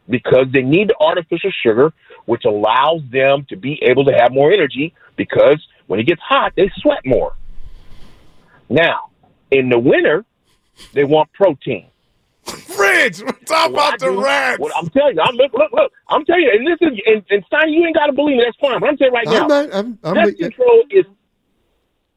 because 0.10 0.48
they 0.52 0.62
need 0.62 0.90
the 0.90 0.96
artificial 1.00 1.52
sugar, 1.64 1.94
which 2.26 2.46
allows 2.46 3.02
them 3.12 3.46
to 3.50 3.56
be 3.56 3.82
able 3.84 4.06
to 4.06 4.12
have 4.12 4.32
more 4.32 4.52
energy 4.52 4.94
because 5.16 5.66
When 5.88 6.00
it 6.00 6.08
gets 6.08 6.22
hot, 6.22 6.54
they 6.56 6.72
sweat 6.78 7.06
more. 7.06 7.36
Now, 8.70 9.12
in 9.52 9.70
the 9.70 9.78
winter, 9.78 10.26
they 10.94 11.04
want 11.04 11.32
protein. 11.34 11.88
Rich, 12.96 13.22
we're 13.22 13.32
talking 13.46 13.74
What 13.74 13.82
I 13.84 13.88
about 13.90 14.00
the 14.00 14.06
do- 14.12 14.24
rats. 14.24 14.60
What 14.60 14.72
I'm 14.76 14.90
telling 14.90 15.16
you, 15.16 15.22
I'm 15.22 15.36
look, 15.36 15.54
look, 15.54 15.72
look. 15.74 15.92
I'm 16.10 16.26
telling 16.26 16.44
you, 16.44 16.52
and 16.54 16.68
this 16.68 16.78
is, 16.82 17.00
and, 17.06 17.24
and 17.30 17.44
Stein, 17.48 17.70
you 17.70 17.86
ain't 17.86 17.96
got 17.96 18.08
to 18.08 18.14
believe 18.14 18.38
me. 18.38 18.44
That's 18.44 18.58
fine. 18.58 18.80
But 18.80 18.90
I'm 18.90 18.98
telling 18.98 19.14
you 19.14 19.18
right 19.18 19.28
now, 19.28 19.42
I'm 19.44 19.48
not. 19.48 19.74
I'm. 19.76 20.00
I'm 20.04 20.16
pest 20.16 20.38
control 20.38 20.84
is 20.90 21.06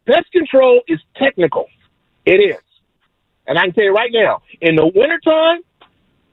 pest 0.06 0.30
control 0.32 0.80
is 0.88 0.98
technical. 1.16 1.66
It 2.26 2.40
is, 2.40 2.62
and 3.46 3.58
I 3.58 3.62
can 3.66 3.74
tell 3.74 3.84
you 3.84 3.94
right 3.94 4.10
now, 4.12 4.42
in 4.60 4.76
the 4.76 4.86
wintertime, 4.86 5.60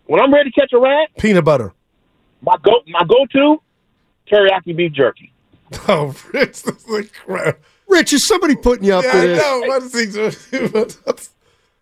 when 0.08 0.22
I'm 0.22 0.34
ready 0.34 0.52
to 0.52 0.60
catch 0.60 0.74
a 0.74 0.80
rat, 0.80 1.10
Peanut 1.18 1.46
butter. 1.46 1.74
my 2.42 2.56
go 2.64 2.82
my 2.88 3.04
go 3.08 3.26
to 3.32 3.62
teriyaki 4.32 4.76
beef 4.76 4.92
jerky. 4.94 5.32
Oh, 5.88 6.16
Rich, 6.34 6.64
this 6.64 6.86
is 6.88 7.10
crap. 7.12 7.60
Rich, 7.88 8.14
is 8.14 8.26
somebody 8.26 8.56
putting 8.56 8.86
you 8.86 8.94
up 8.94 9.04
Yeah, 9.04 9.12
to 9.12 9.18
I 9.18 9.80
this? 9.80 10.56
know. 10.56 11.16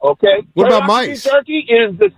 What 0.04 0.18
is 0.24 0.30
he- 0.30 0.38
Okay. 0.38 0.48
What 0.54 0.68
about 0.68 0.88
mice? 0.88 1.24
Jerky 1.24 1.60
is 1.60 1.98
the 1.98 2.12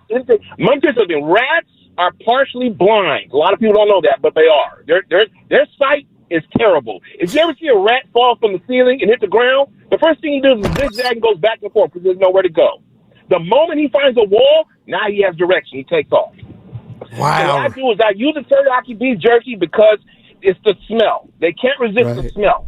me 0.57 0.79
tell 0.81 1.05
you. 1.07 1.25
Rats 1.25 1.67
are 1.97 2.11
partially 2.25 2.69
blind. 2.69 3.31
A 3.31 3.37
lot 3.37 3.53
of 3.53 3.59
people 3.59 3.75
don't 3.75 3.87
know 3.87 4.01
that, 4.01 4.21
but 4.21 4.33
they 4.35 4.47
are. 4.47 4.83
Their 4.87 5.03
their 5.09 5.27
their 5.49 5.67
sight 5.77 6.07
is 6.29 6.43
terrible. 6.57 7.01
If 7.19 7.33
you 7.33 7.41
ever 7.41 7.53
see 7.59 7.67
a 7.67 7.77
rat 7.77 8.03
fall 8.11 8.35
from 8.37 8.53
the 8.53 8.61
ceiling 8.67 9.01
and 9.01 9.09
hit 9.09 9.21
the 9.21 9.27
ground, 9.27 9.71
the 9.91 9.97
first 9.99 10.21
thing 10.21 10.33
he 10.33 10.41
does 10.41 10.59
is 10.59 10.73
zigzag 10.73 11.13
and 11.13 11.21
goes 11.21 11.37
back 11.37 11.59
and 11.61 11.71
forth 11.71 11.93
because 11.93 12.03
there's 12.03 12.17
nowhere 12.17 12.41
to 12.41 12.49
go. 12.49 12.81
The 13.29 13.39
moment 13.39 13.79
he 13.79 13.87
finds 13.89 14.17
a 14.17 14.23
wall, 14.23 14.65
now 14.87 15.07
he 15.07 15.21
has 15.21 15.35
direction. 15.35 15.77
He 15.77 15.83
takes 15.83 16.11
off. 16.11 16.33
So 16.37 17.19
what 17.19 17.31
I 17.31 17.47
wow. 17.47 17.67
do 17.67 17.91
is 17.91 17.99
I 18.03 18.11
use 18.15 18.35
the 18.35 18.41
teriyaki 18.41 18.97
beef 18.97 19.19
jerky 19.19 19.55
because 19.55 19.99
it's 20.41 20.59
the 20.63 20.75
smell. 20.87 21.29
They 21.39 21.53
can't 21.53 21.79
resist 21.79 22.21
the 22.21 22.29
smell. 22.31 22.67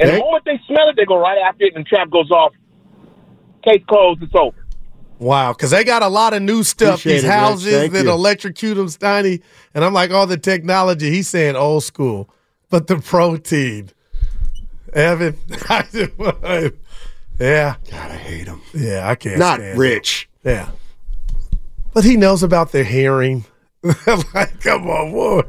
And 0.00 0.10
the 0.10 0.18
moment 0.18 0.44
they 0.44 0.60
smell 0.66 0.88
it, 0.88 0.96
they 0.96 1.04
go 1.04 1.18
right 1.18 1.38
after 1.38 1.64
it, 1.64 1.74
and 1.74 1.84
the 1.84 1.88
trap 1.88 2.08
goes 2.10 2.30
off. 2.30 2.52
Case 3.62 3.82
closed. 3.88 4.22
It's 4.22 4.34
over. 4.34 4.56
Wow, 5.18 5.52
because 5.52 5.72
they 5.72 5.82
got 5.82 6.02
a 6.02 6.08
lot 6.08 6.32
of 6.32 6.42
new 6.42 6.62
stuff. 6.62 7.00
Appreciate 7.00 7.14
These 7.14 7.24
it, 7.24 7.30
houses 7.30 7.90
that 7.90 8.04
you. 8.04 8.10
electrocute 8.10 8.76
them, 8.76 8.86
Steiny. 8.86 9.42
And 9.74 9.84
I'm 9.84 9.92
like, 9.92 10.12
all 10.12 10.26
the 10.26 10.36
technology. 10.36 11.10
He's 11.10 11.28
saying 11.28 11.56
old 11.56 11.82
school, 11.82 12.30
but 12.70 12.86
the 12.86 12.98
protein. 12.98 13.90
Evan, 14.94 15.36
yeah, 15.50 16.70
God, 17.90 18.10
I 18.10 18.16
hate 18.16 18.46
him. 18.46 18.62
yeah, 18.72 19.08
I 19.08 19.14
can't. 19.16 19.38
Not 19.38 19.58
stand 19.58 19.74
it. 19.74 19.78
Rich. 19.78 20.30
Yeah, 20.44 20.70
but 21.92 22.04
he 22.04 22.16
knows 22.16 22.42
about 22.42 22.72
their 22.72 22.84
hearing. 22.84 23.44
like, 24.34 24.60
come 24.60 24.88
on, 24.88 25.12
boy. 25.12 25.42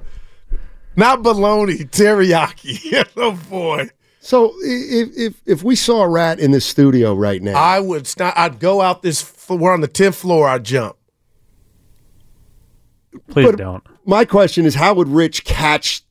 Not 0.98 1.24
baloney, 1.24 1.90
teriyaki. 1.90 3.06
oh 3.18 3.40
boy, 3.50 3.90
So 4.30 4.54
if 4.62 5.18
if 5.18 5.42
if 5.48 5.64
we 5.64 5.76
saw 5.76 6.04
a 6.04 6.08
rat 6.08 6.40
in 6.40 6.52
this 6.52 6.64
studio 6.64 7.16
right 7.16 7.42
now, 7.42 7.56
I 7.60 7.80
would. 7.80 8.06
St- 8.06 8.32
I'd 8.38 8.60
go 8.60 8.80
out 8.80 9.02
this. 9.02 9.34
We're 9.50 9.74
on 9.74 9.82
the 9.82 9.88
tenth 9.88 10.18
floor. 10.18 10.48
I'd 10.48 10.64
jump. 10.64 10.98
Please 13.28 13.48
But- 13.48 13.58
don't. 13.58 13.84
my 14.06 14.26
question 14.26 14.68
is, 14.68 14.76
how 14.76 14.94
would 14.94 15.08
Rich 15.08 15.46
catch 15.46 16.04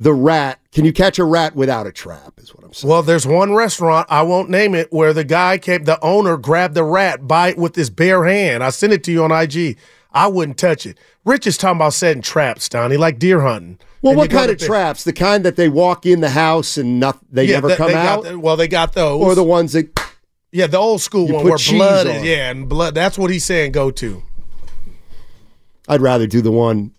the 0.00 0.12
rat? 0.12 0.58
Can 0.72 0.84
you 0.84 0.92
catch 0.92 1.20
a 1.20 1.24
rat 1.24 1.54
without 1.54 1.86
a 1.86 1.92
trap? 1.92 2.32
Is 2.38 2.52
what 2.52 2.64
I'm 2.64 2.72
saying. 2.72 2.90
Well, 2.90 3.04
there's 3.04 3.28
one 3.28 3.54
restaurant, 3.54 4.08
I 4.10 4.22
won't 4.22 4.50
name 4.50 4.74
it, 4.74 4.92
where 4.92 5.12
the 5.12 5.22
guy 5.22 5.56
came, 5.58 5.84
the 5.84 6.04
owner 6.04 6.36
grabbed 6.36 6.74
the 6.74 6.82
rat 6.82 7.28
by 7.28 7.50
it 7.50 7.58
with 7.58 7.76
his 7.76 7.90
bare 7.90 8.24
hand. 8.24 8.64
I 8.64 8.70
sent 8.70 8.92
it 8.92 9.04
to 9.04 9.12
you 9.12 9.22
on 9.22 9.30
IG. 9.30 9.76
I 10.16 10.26
wouldn't 10.28 10.58
touch 10.58 10.86
it. 10.86 10.98
Rich 11.24 11.46
is 11.46 11.56
talking 11.58 11.76
about 11.76 11.92
setting 11.94 12.22
traps, 12.22 12.68
Donnie, 12.68 12.96
like 12.96 13.18
deer 13.18 13.40
hunting. 13.42 13.78
Well, 14.02 14.12
And 14.12 14.18
what 14.18 14.30
kind 14.30 14.50
of 14.50 14.58
traps? 14.58 15.04
The 15.04 15.12
kind 15.12 15.44
that 15.44 15.56
they 15.56 15.68
walk 15.68 16.06
in 16.06 16.20
the 16.20 16.30
house 16.30 16.76
and 16.78 16.98
not, 17.00 17.18
they 17.30 17.44
Yeah, 17.44 17.56
never 17.56 17.68
th- 17.68 17.78
come 17.78 17.86
they 17.88 17.92
got 17.94 18.06
out, 18.18 18.24
the- 18.24 18.38
well, 18.38 18.56
they 18.56 18.68
got 18.68 18.92
those. 18.94 19.20
or 19.22 19.34
the 19.34 19.44
ones 19.44 19.72
that 19.72 19.88
yeah, 20.52 20.66
the 20.66 20.78
old 20.78 21.00
school 21.02 21.26
You 21.28 21.34
one 21.34 21.44
where 21.44 21.58
blood 21.70 22.06
on. 22.06 22.16
is. 22.16 22.22
Yeah, 22.24 22.50
and 22.50 22.68
blood. 22.68 22.94
That's 22.94 23.18
what 23.18 23.30
he's 23.30 23.44
saying. 23.44 23.72
Go 23.72 23.90
to. 23.90 24.22
I'd 25.88 26.00
rather 26.00 26.26
do 26.26 26.40
the 26.40 26.50
one. 26.52 26.92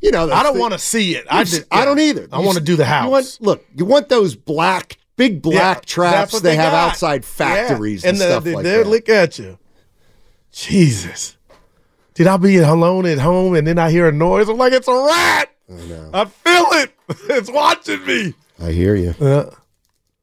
You 0.00 0.10
know, 0.10 0.30
I 0.30 0.42
don't 0.42 0.58
want 0.58 0.72
to 0.72 0.78
see 0.78 1.14
it. 1.16 1.24
I 1.30 1.44
did, 1.44 1.64
I 1.70 1.84
don't 1.84 1.98
either. 2.00 2.28
I 2.32 2.40
want 2.40 2.58
to 2.58 2.62
do 2.64 2.76
the 2.76 2.82
You 2.82 2.88
house. 2.88 3.10
want, 3.10 3.38
look, 3.40 3.64
you 3.74 3.84
want 3.84 4.08
those 4.08 4.34
black, 4.34 4.98
big 5.16 5.40
black 5.40 5.78
Yeah, 5.78 5.80
traps 5.86 6.32
what 6.32 6.42
they, 6.42 6.56
have 6.56 6.74
outside 6.74 7.24
factories 7.24 8.02
Yeah, 8.02 8.10
and, 8.10 8.18
the- 8.18 8.24
stuff 8.24 8.44
the- 8.44 8.54
like 8.54 8.64
that. 8.64 8.86
look 8.86 9.08
at 9.08 9.38
you. 9.38 9.58
Jesus. 10.52 11.35
Did 12.16 12.26
I 12.26 12.36
be 12.38 12.56
alone 12.56 13.06
at 13.06 13.18
home 13.18 13.54
and 13.54 13.66
then 13.66 13.78
I 13.78 13.90
hear 13.90 14.08
a 14.08 14.12
noise? 14.12 14.48
I'm 14.48 14.56
like, 14.56 14.72
it's 14.72 14.88
a 14.88 14.92
rat. 14.92 15.50
I 15.70 15.72
know. 15.86 16.10
I 16.12 16.24
feel 16.24 16.66
it. 16.82 16.92
It's 17.30 17.50
watching 17.50 18.04
me. 18.04 18.34
I 18.60 18.72
hear 18.72 18.96
you. 18.96 19.14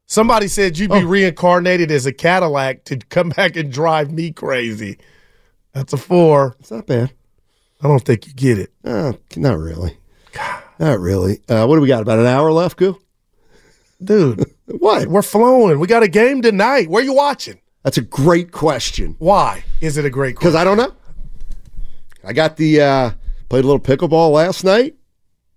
Somebody 0.06 0.48
said 0.48 0.76
you'd 0.78 0.90
Oh. 0.92 0.98
be 1.00 1.06
reincarnated 1.06 1.90
as 1.90 2.04
a 2.04 2.12
Cadillac 2.12 2.84
to 2.84 2.96
come 2.98 3.30
back 3.30 3.56
and 3.56 3.72
drive 3.72 4.12
me 4.12 4.32
crazy. 4.32 4.98
That's 5.72 5.92
a 5.94 5.96
four. 5.96 6.56
It's 6.60 6.70
not 6.70 6.86
bad. 6.86 7.10
I 7.82 7.88
don't 7.88 8.04
think 8.04 8.26
you 8.26 8.34
get 8.34 8.58
it. 8.58 8.70
Uh, 8.84 9.14
not 9.36 9.58
really. 9.58 9.96
Not 10.78 10.98
really. 11.00 11.40
Uh, 11.48 11.66
what 11.66 11.76
do 11.76 11.80
we 11.80 11.88
got? 11.88 12.02
About 12.02 12.18
an 12.18 12.26
hour 12.26 12.50
left, 12.52 12.76
Goo? 12.76 12.98
Dude, 14.02 14.44
What? 14.66 15.06
we're 15.08 15.22
flowing. 15.22 15.78
We 15.78 15.86
got 15.86 16.02
a 16.02 16.08
game 16.08 16.42
tonight. 16.42 16.90
Where 16.90 17.02
you 17.02 17.14
watching? 17.14 17.60
That's 17.82 17.96
a 17.98 18.02
great 18.02 18.50
question. 18.52 19.14
Why 19.18 19.64
is 19.80 19.96
it 19.96 20.04
a 20.04 20.10
great 20.10 20.36
question? 20.36 20.50
Because? 20.52 20.54
I 20.60 20.64
don't 20.64 20.76
know. 20.76 20.92
I 22.26 22.32
got 22.32 22.56
the 22.56 22.80
uh, 22.80 23.10
played 23.48 23.64
a 23.64 23.66
little 23.66 23.80
pickleball 23.80 24.32
last 24.32 24.64
night. 24.64 24.94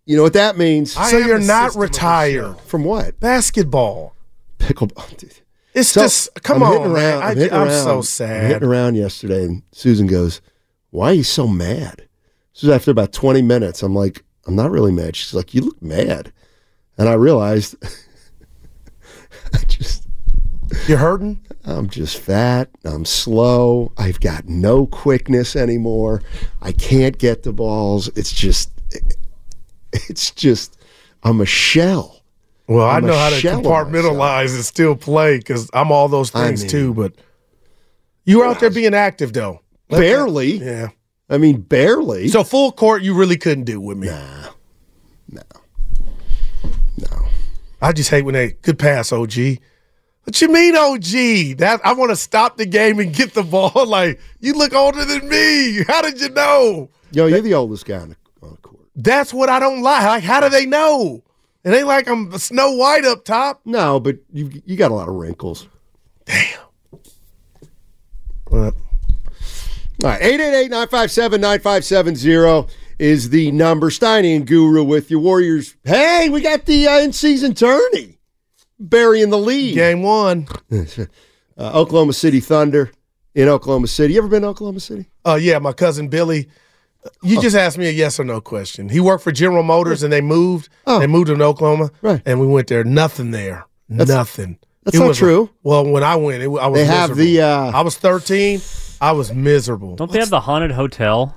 You 0.06 0.16
know 0.18 0.24
what 0.24 0.34
that 0.34 0.58
means? 0.58 0.94
So 0.94 1.02
am 1.02 1.28
you're 1.28 1.38
not 1.40 1.68
system 1.72 1.82
of 1.84 1.90
the 1.90 1.94
retired. 1.94 2.60
From 2.62 2.84
what? 2.84 3.20
Basketball. 3.20 4.16
Pickleball. 4.60 5.18
Dude. 5.18 5.34
It's 5.74 5.90
So, 5.90 6.02
just 6.02 6.30
come 6.44 6.64
I'm 6.64 6.64
on, 6.64 6.72
hitting 6.78 6.94
man. 6.94 7.04
around- 7.04 7.24
I, 7.24 7.30
I'm 7.32 7.38
hitting 7.38 7.54
am 7.54 7.68
around- 7.68 7.84
so 7.84 7.96
I'm 7.98 8.04
sad. 8.04 8.52
hitting 8.52 8.68
around 8.68 8.96
yesterday, 8.96 9.44
and 9.46 9.64
Susan 9.72 10.08
goes, 10.08 10.42
"Why 10.92 11.12
are 11.12 11.14
you 11.14 11.24
so 11.24 11.48
mad?" 11.48 12.08
This 12.54 12.64
was 12.64 12.72
after 12.72 12.90
about 12.92 13.12
20 13.14 13.42
minutes. 13.44 13.84
I'm 13.84 13.94
like, 13.94 14.24
"I'm 14.48 14.56
not 14.56 14.72
really 14.72 14.92
mad." 14.92 15.16
She's 15.16 15.34
like, 15.36 15.54
"You 15.54 15.62
look 15.62 15.82
mad," 15.82 16.32
and 16.98 17.08
I 17.10 17.14
realized, 17.14 17.76
I 19.54 19.58
just, 19.68 20.08
You're 20.88 20.98
hurting. 20.98 21.42
I'm 21.68 21.90
just 21.90 22.18
fat. 22.18 22.70
I'm 22.86 23.04
slow. 23.04 23.92
I've 23.98 24.22
got 24.22 24.46
no 24.48 24.88
quickness 24.88 25.56
anymore. 25.56 26.22
I 26.62 26.72
can't 26.72 27.18
get 27.18 27.44
the 27.44 27.52
balls. 27.52 28.08
It's 28.16 28.32
just, 28.32 28.72
it's 29.92 30.32
just, 30.32 30.78
I'm 31.24 31.42
a 31.42 31.46
shell. 31.46 32.24
Well, 32.68 32.86
i 32.86 32.98
I'm 32.98 33.04
a 33.04 33.08
know 33.08 33.18
how 33.18 33.30
to 33.30 33.36
compartmentalize 33.36 34.56
and 34.56 34.64
still 34.64 34.96
play 34.96 35.38
because 35.38 35.70
I'm 35.74 35.92
all 35.92 36.08
those 36.08 36.34
I 36.34 36.48
things 36.48 36.62
mean- 36.64 36.70
too. 36.72 36.94
But 36.94 37.14
you 38.24 38.40
were 38.40 38.46
out 38.46 38.60
there 38.62 38.70
being 38.70 38.94
active 38.94 39.34
though. 39.34 39.62
Let- 39.90 40.00
Barely. 40.00 40.58
Yeah. 40.58 40.90
I 41.30 41.38
mean, 41.38 41.60
barely. 41.60 42.30
So 42.30 42.46
full 42.46 42.72
court, 42.72 43.04
you 43.04 43.14
really 43.14 43.36
couldn't 43.38 43.66
do 43.66 43.82
with 43.82 43.98
me. 43.98 44.08
Nah. 44.08 44.52
No. 45.30 45.42
No. 46.98 47.26
I 47.82 47.92
just 47.92 48.10
hate 48.10 48.22
when 48.24 48.34
they 48.34 48.52
good 48.62 48.80
pass, 48.80 49.12
OG. 49.12 49.34
What 50.28 50.42
you 50.42 50.50
mean, 50.50 50.76
OG? 50.76 51.58
That 51.60 51.80
I 51.86 51.94
want 51.94 52.12
to 52.12 52.18
stop 52.18 52.58
the 52.58 52.66
game 52.66 53.00
and 53.00 53.16
get 53.16 53.34
the 53.34 53.44
ball. 53.44 53.72
Like 53.88 54.20
you 54.42 54.56
look 54.56 54.74
older 54.74 55.06
than 55.06 55.30
me. 55.30 55.86
How 55.88 56.02
did 56.02 56.20
you 56.20 56.28
know? 56.28 56.90
Yo, 57.14 57.28
you're 57.28 57.40
the 57.40 57.54
oldest 57.54 57.86
guy 57.86 58.00
on 58.00 58.10
the, 58.10 58.18
on 58.42 58.50
the 58.52 58.58
court. 58.58 58.86
That's 58.94 59.34
what 59.34 59.48
I 59.48 59.60
don't 59.60 59.82
like. 59.82 60.04
Like, 60.04 60.24
how 60.24 60.42
do 60.42 60.50
they 60.50 60.66
know? 60.66 61.24
It 61.64 61.70
ain't 61.70 61.88
like 61.88 62.10
I'm 62.10 62.38
Snow 62.38 62.74
White 62.74 63.06
up 63.06 63.24
top. 63.24 63.62
No, 63.64 64.02
but 64.02 64.18
you 64.34 64.52
you 64.66 64.76
got 64.76 64.92
a 64.92 64.94
lot 64.94 65.08
of 65.08 65.16
wrinkles. 65.16 65.70
But 68.50 68.52
All 68.52 68.74
right, 70.04 70.22
888-957-9570 70.22 72.70
is 73.00 73.30
the 73.30 73.50
number. 73.52 73.90
Steiny 73.90 74.36
and 74.36 74.46
Guru 74.46 74.84
with 74.84 75.10
your 75.10 75.22
Warriors. 75.22 75.78
Hey, 75.86 76.28
we 76.30 76.42
got 76.42 76.66
the 76.66 76.86
uh, 76.86 77.00
in-season 77.00 77.54
tourney. 77.54 78.17
Burying 78.80 79.30
the 79.30 79.38
lead. 79.38 79.76
game 79.76 80.04
one. 80.04 80.48
Uh, 81.60 81.72
Oklahoma 81.74 82.14
City 82.14 82.40
Thunder 82.40 82.92
in 83.34 83.48
Oklahoma 83.48 83.88
City. 83.88 84.14
You 84.14 84.20
ever 84.20 84.28
been 84.28 84.44
to 84.44 84.50
Oklahoma 84.50 84.80
City? 84.80 85.10
Oh 85.26 85.34
yeah, 85.34 85.58
my 85.58 85.74
cousin 85.74 86.08
Billy. 86.08 86.50
You 87.24 87.42
just 87.42 87.56
asked 87.56 87.80
me 87.80 87.88
a 87.88 87.92
yes 87.92 88.20
or 88.20 88.24
no 88.26 88.40
question. 88.42 88.90
He 88.90 89.00
worked 89.00 89.24
for 89.24 89.32
General 89.32 89.64
Motors 89.64 90.04
and 90.04 90.14
they 90.14 90.22
moved. 90.22 90.70
Oh. 90.86 91.00
They 91.00 91.08
moved 91.08 91.30
him 91.32 91.40
to 91.40 91.46
Oklahoma. 91.46 91.90
Right. 92.04 92.22
And 92.28 92.40
we 92.40 92.46
went 92.46 92.68
there. 92.68 92.84
Nothing 92.84 93.32
there. 93.32 93.66
Nothing. 93.90 94.60
that's 94.84 94.98
It 94.98 95.00
not 95.00 95.08
was- 95.08 95.18
true. 95.18 95.50
well, 95.64 95.84
when 95.90 96.04
I 96.04 96.16
went, 96.16 96.44
it, 96.44 96.46
I 96.46 96.68
was 96.68 96.80
They 96.80 96.86
have 96.86 97.10
miserable. 97.18 97.24
the, 97.26 97.42
uh, 97.42 97.72
I 97.80 97.82
was 97.82 97.98
13. 97.98 98.62
I 99.02 99.12
was 99.14 99.34
miserable. 99.34 99.96
Don't 99.96 100.12
they 100.12 100.20
have 100.20 100.30
the 100.30 100.42
haunted 100.42 100.70
hotel? 100.74 101.36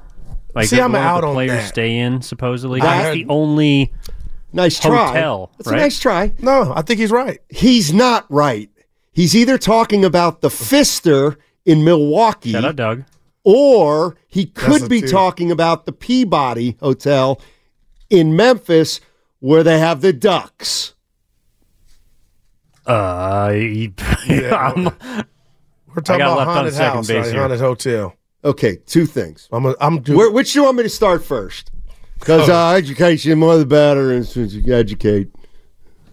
Like 0.54 0.66
See, 0.68 0.76
that 0.76 0.82
I'm 0.84 0.94
out 0.94 1.22
the 1.22 1.28
on 1.28 1.32
players 1.34 1.52
that. 1.52 1.68
stay 1.68 1.96
in. 1.96 2.20
Supposedly, 2.20 2.80
that's 2.80 3.04
heard- 3.04 3.14
the 3.16 3.26
only. 3.30 3.94
Nice 4.52 4.78
try. 4.80 5.06
Hotel, 5.08 5.52
That's 5.58 5.68
right? 5.70 5.78
a 5.78 5.82
nice 5.82 5.98
try. 6.00 6.32
No, 6.40 6.72
I 6.74 6.82
think 6.82 7.00
he's 7.00 7.10
right. 7.12 7.38
He's 7.48 7.92
not 7.92 8.26
right. 8.28 8.68
He's 9.12 9.34
either 9.36 9.58
talking 9.58 10.04
about 10.04 10.40
the 10.40 10.50
Pfister 10.50 11.38
in 11.64 11.84
Milwaukee 11.84 12.52
Shout 12.52 12.64
out, 12.64 12.76
Doug. 12.76 13.04
or 13.44 14.16
he 14.28 14.46
could 14.46 14.88
be 14.88 15.00
two. 15.02 15.08
talking 15.08 15.50
about 15.52 15.86
the 15.86 15.92
Peabody 15.92 16.76
Hotel 16.80 17.40
in 18.08 18.34
Memphis 18.34 19.00
where 19.40 19.62
they 19.62 19.78
have 19.78 20.00
the 20.00 20.12
Ducks. 20.12 20.94
Uh, 22.86 23.50
he- 23.52 23.92
I'm- 24.28 24.84
We're 25.94 26.02
talking 26.02 26.18
got 26.20 26.32
about 26.32 26.36
left 26.38 26.48
on 26.48 26.54
haunted 26.54 26.74
second 26.74 26.94
house, 26.98 27.08
base 27.08 27.26
right? 27.26 27.36
haunted 27.36 27.60
hotel. 27.60 28.14
Okay, 28.44 28.76
two 28.86 29.06
things. 29.06 29.48
I'm 29.52 29.66
a, 29.66 29.74
I'm 29.80 30.00
do- 30.00 30.16
Where, 30.16 30.30
which 30.30 30.52
do 30.52 30.60
you 30.60 30.64
want 30.64 30.76
me 30.76 30.82
to 30.84 30.88
start 30.88 31.24
first? 31.24 31.70
Because 32.20 32.48
Oh. 32.48 32.54
uh, 32.54 32.72
education 32.74 33.38
more 33.38 33.56
the 33.56 33.66
better, 33.66 34.12
and 34.12 34.26
since 34.26 34.52
you 34.52 34.72
educate, 34.74 35.28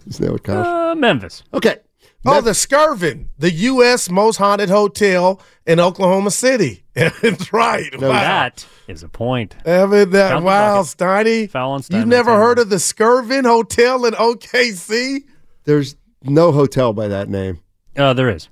isn't 0.07 0.25
that 0.25 0.31
what 0.31 0.43
counts? 0.43 0.67
uh, 0.67 0.95
Memphis. 0.95 1.43
okay, 1.53 1.77
Oh, 2.25 2.41
the 2.41 2.51
Skirvin, 2.51 3.27
the 3.39 3.51
U.S. 3.53 4.09
most 4.09 4.35
haunted 4.35 4.69
hotel 4.69 5.39
in 5.65 5.79
Oklahoma 5.79 6.29
City. 6.31 6.83
That's 6.93 7.53
right. 7.53 7.87
No, 7.97 8.09
wow. 8.09 8.13
That 8.19 8.65
is 8.89 9.01
a 9.01 9.07
point. 9.07 9.55
Evan, 9.65 10.09
that, 10.11 10.31
Count 10.31 10.43
wow, 10.43 10.81
bucket. 10.83 10.97
Steiny. 10.97 11.89
You've 11.93 12.07
never 12.07 12.31
Emma. 12.31 12.39
heard 12.41 12.59
of 12.59 12.69
the 12.69 12.77
Skirvin 12.77 13.45
Hotel 13.45 14.03
in 14.05 14.13
OKC? 14.15 15.23
there's 15.63 15.95
no 16.23 16.51
hotel 16.51 16.91
by 16.91 17.07
that 17.07 17.29
name. 17.29 17.59
Uh, 17.95 18.13
there 18.13 18.29
is 18.29 18.49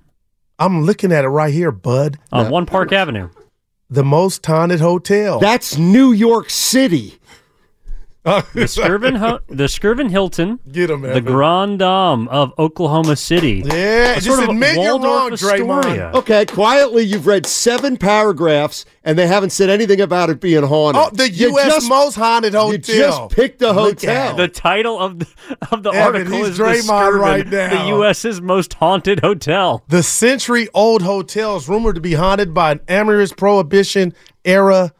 I'm 0.57 0.83
looking 0.83 1.11
at 1.11 1.25
it 1.25 1.29
right 1.29 1.53
here, 1.53 1.71
bud. 1.71 2.17
on 2.31 2.49
One 2.49 2.65
Park 2.65 2.93
Avenue. 2.93 3.29
The 3.89 4.03
most 4.05 4.45
haunted 4.45 4.79
hotel. 4.79 5.39
That's 5.39 5.77
New 5.77 6.11
York 6.13 6.49
City. 6.49 7.19
The 8.55 8.61
Skirvin, 8.65 9.17
Ho- 9.17 9.39
the 9.47 9.65
Skirvin 9.65 10.09
Hilton, 10.09 10.59
Get 10.71 10.89
him, 10.89 11.01
the 11.01 11.09
Evan. 11.09 11.25
Grand 11.25 11.77
Dame 11.79 12.27
of 12.29 12.53
Oklahoma 12.57 13.15
City. 13.15 13.61
yeah, 13.63 14.13
A 14.13 14.15
just 14.15 14.25
sort 14.25 14.41
of 14.43 14.49
admit 14.49 14.73
you're 14.75 14.93
wrong, 14.93 15.01
Waldorf 15.29 15.39
Draymond. 15.39 15.79
Astoria. 15.85 16.11
Okay, 16.15 16.45
quietly, 16.47 17.03
you've 17.03 17.27
read 17.27 17.45
seven 17.45 17.97
paragraphs, 17.97 18.83
and 19.03 19.15
they 19.15 19.27
haven't 19.27 19.51
said 19.51 19.69
anything 19.69 20.01
about 20.01 20.31
it 20.31 20.39
being 20.41 20.63
haunted. 20.63 21.03
Oh, 21.05 21.09
the 21.13 21.29
You 21.29 21.51
U.S. 21.51 21.67
just- 21.67 21.87
most 21.89 22.15
haunted 22.15 22.53
hotel. 22.55 22.71
You 22.71 22.77
just 22.79 23.29
picked 23.29 23.61
a 23.61 23.73
hotel. 23.73 24.33
it. 24.33 24.37
The 24.37 24.47
title 24.47 24.99
of 24.99 25.19
the, 25.19 25.27
of 25.71 25.83
the 25.83 25.91
Evan, 25.91 26.01
article 26.23 26.37
he's 26.37 26.47
is 26.47 26.57
the 26.57 26.63
Draymond 26.63 26.83
Skirvin, 27.11 27.19
right 27.19 27.47
now. 27.47 27.83
the 27.83 27.87
U.S.'s 27.89 28.41
most 28.41 28.73
haunted 28.73 29.19
hotel. 29.19 29.83
The 29.89 30.01
century 30.01 30.67
old 30.73 31.03
hotel 31.03 31.57
is 31.57 31.69
rumored 31.69 31.93
to 31.93 32.01
be 32.01 32.13
haunted 32.15 32.55
by 32.55 32.71
an 32.71 32.79
amorous 32.87 33.33
prohibition 33.33 34.13
era. 34.43 34.93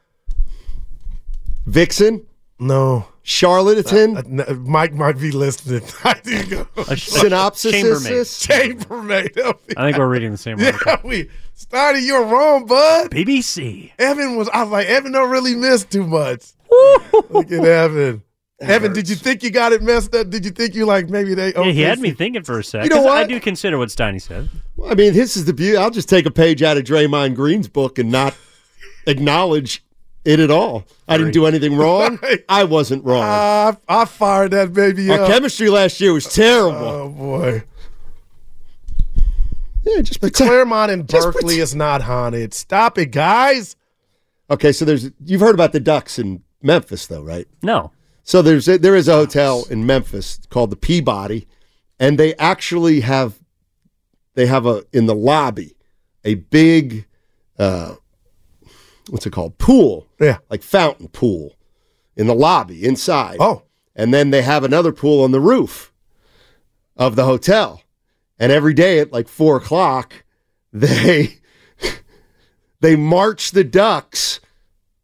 Vixen, 1.66 2.26
No. 2.60 3.08
Charlatan, 3.26 4.18
Uh, 4.18 4.22
n- 4.48 4.64
Mike 4.66 4.94
might 4.94 5.20
be 5.20 5.32
listening. 5.32 5.82
I 6.04 6.14
think 6.14 6.52
A 6.90 6.96
synopsis. 6.98 8.40
chambermaid. 8.40 9.34
chambermaid. 9.36 9.38
I 9.76 9.86
think 9.88 9.98
we're 9.98 10.08
reading 10.08 10.32
the 10.32 10.38
same 10.38 10.60
article. 10.64 10.80
yeah, 10.94 10.98
we 11.04 11.30
started. 11.56 12.02
You're 12.04 12.24
wrong, 12.24 12.66
bud. 12.68 13.12
BBC. 13.12 13.92
Evan 14.00 14.38
was. 14.38 14.48
I 14.50 14.64
was 14.64 14.72
like, 14.72 14.88
Evan 14.88 15.12
don't 15.12 15.30
really 15.32 15.56
miss 15.56 15.84
too 15.84 16.06
much. 16.06 16.46
Look 17.30 17.52
at 17.52 17.66
Evan. 17.66 18.22
Evan, 18.62 18.94
did 18.94 19.10
you 19.10 19.16
think 19.16 19.44
you 19.44 19.50
got 19.52 19.74
it 19.74 19.82
messed 19.84 20.16
up? 20.16 20.30
Did 20.30 20.46
you 20.46 20.52
think 20.52 20.76
you 20.76 20.86
like 20.86 21.10
maybe 21.10 21.34
they? 21.34 21.54
Yeah, 21.54 21.64
he 21.72 21.82
had 21.82 22.00
me 22.00 22.12
thinking 22.12 22.44
for 22.44 22.60
a 22.60 22.64
sec. 22.64 22.84
You 22.86 22.90
know 22.90 23.04
'cause 23.04 23.08
I 23.12 23.26
do 23.26 23.40
consider 23.40 23.78
what 23.78 23.90
Steiny 23.90 24.22
said. 24.22 24.50
I 24.86 24.94
mean, 24.96 25.14
this 25.14 25.36
is 25.36 25.44
the 25.46 25.54
beauty. 25.54 25.76
I'll 25.78 25.90
just 25.92 26.08
take 26.08 26.26
a 26.26 26.32
page 26.32 26.64
out 26.64 26.78
of 26.78 26.84
Draymond 26.84 27.36
Green's 27.36 27.68
book 27.68 28.00
and 28.00 28.12
not 28.12 28.34
acknowledge 29.08 29.84
it 30.26 30.40
at 30.40 30.52
all. 30.52 30.86
I 31.08 31.18
didn't 31.18 31.34
do 31.34 31.46
anything 31.46 31.78
wrong. 31.78 32.20
I 32.50 32.64
wasn't 32.66 33.06
wrong. 33.06 33.24
I, 33.24 33.78
I 33.88 34.06
fired 34.06 34.52
that 34.52 34.74
baby 34.74 35.10
Our 35.10 35.22
up. 35.22 35.28
chemistry 35.30 35.70
last 35.70 36.02
year 36.02 36.12
was 36.14 36.26
terrible. 36.26 36.78
oh 36.78 37.10
boy. 37.10 37.64
yeah, 39.84 40.02
just 40.02 40.20
pretend. 40.20 40.50
Claremont 40.50 40.92
and 40.92 41.08
Just 41.08 41.26
Berkeley 41.26 41.42
pretend- 41.42 41.62
is 41.62 41.76
not 41.76 42.02
haunted. 42.02 42.54
Stop 42.54 42.98
it, 42.98 43.08
guys. 43.12 43.76
Okay, 44.50 44.72
so 44.72 44.86
there's 44.86 45.12
you've 45.24 45.42
heard 45.42 45.56
about 45.56 45.72
the 45.74 45.80
Ducks 45.80 46.20
in 46.20 46.44
Memphis, 46.62 47.08
though, 47.08 47.22
right? 47.24 47.48
No. 47.62 47.92
So 48.24 48.42
there's 48.42 48.68
a, 48.68 48.78
there 48.78 48.96
is 48.96 49.08
a 49.08 49.14
hotel 49.14 49.66
in 49.70 49.86
Memphis 49.86 50.40
called 50.50 50.72
the 50.72 50.76
Peabody, 50.76 51.48
and 52.00 52.18
they 52.18 52.34
actually 52.36 53.02
have 53.02 53.40
they 54.34 54.48
have 54.48 54.66
a 54.66 54.84
in 54.92 55.06
the 55.06 55.16
lobby 55.16 55.76
a 56.24 56.36
big 56.36 57.06
uh, 57.60 57.96
what's 59.10 59.26
it 59.26 59.32
called 59.34 59.58
pool, 59.58 60.08
Yeah. 60.20 60.38
like 60.50 60.64
fountain 60.64 61.08
pool 61.10 61.56
in 62.16 62.28
the 62.28 62.36
lobby 62.36 62.84
inside. 62.86 63.38
Oh. 63.40 63.64
and 63.96 64.14
then 64.14 64.30
they 64.32 64.42
have 64.42 64.64
another 64.64 64.92
pool 64.92 65.24
on 65.24 65.32
the 65.32 65.40
roof 65.40 65.92
of 66.98 67.16
the 67.16 67.26
hotel, 67.26 67.82
and 68.40 68.52
every 68.52 68.74
day 68.74 69.00
at 69.00 69.12
like 69.12 69.28
four 69.28 69.58
o'clock 69.58 70.24
they 70.74 71.38
they 72.82 72.96
march 72.96 73.52
the 73.52 73.64
ducks 73.64 74.40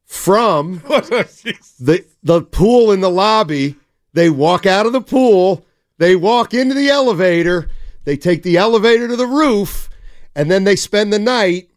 from 0.06 0.76
the 0.86 2.06
the 2.24 2.42
pool 2.42 2.92
in 2.92 3.00
the 3.02 3.10
lobby. 3.10 3.76
They 4.14 4.30
walk 4.30 4.66
out 4.66 4.86
of 4.86 4.92
the 4.94 5.02
pool. 5.02 5.66
They 5.98 6.16
walk 6.18 6.54
into 6.54 6.76
the 6.76 6.90
elevator. 6.90 7.70
They 8.04 8.18
take 8.18 8.44
the 8.44 8.58
elevator 8.58 9.08
to 9.08 9.16
the 9.16 9.26
roof, 9.28 9.90
and 10.36 10.52
then 10.52 10.64
they 10.66 10.76
spend 10.76 11.14
the 11.14 11.20
night 11.20 11.71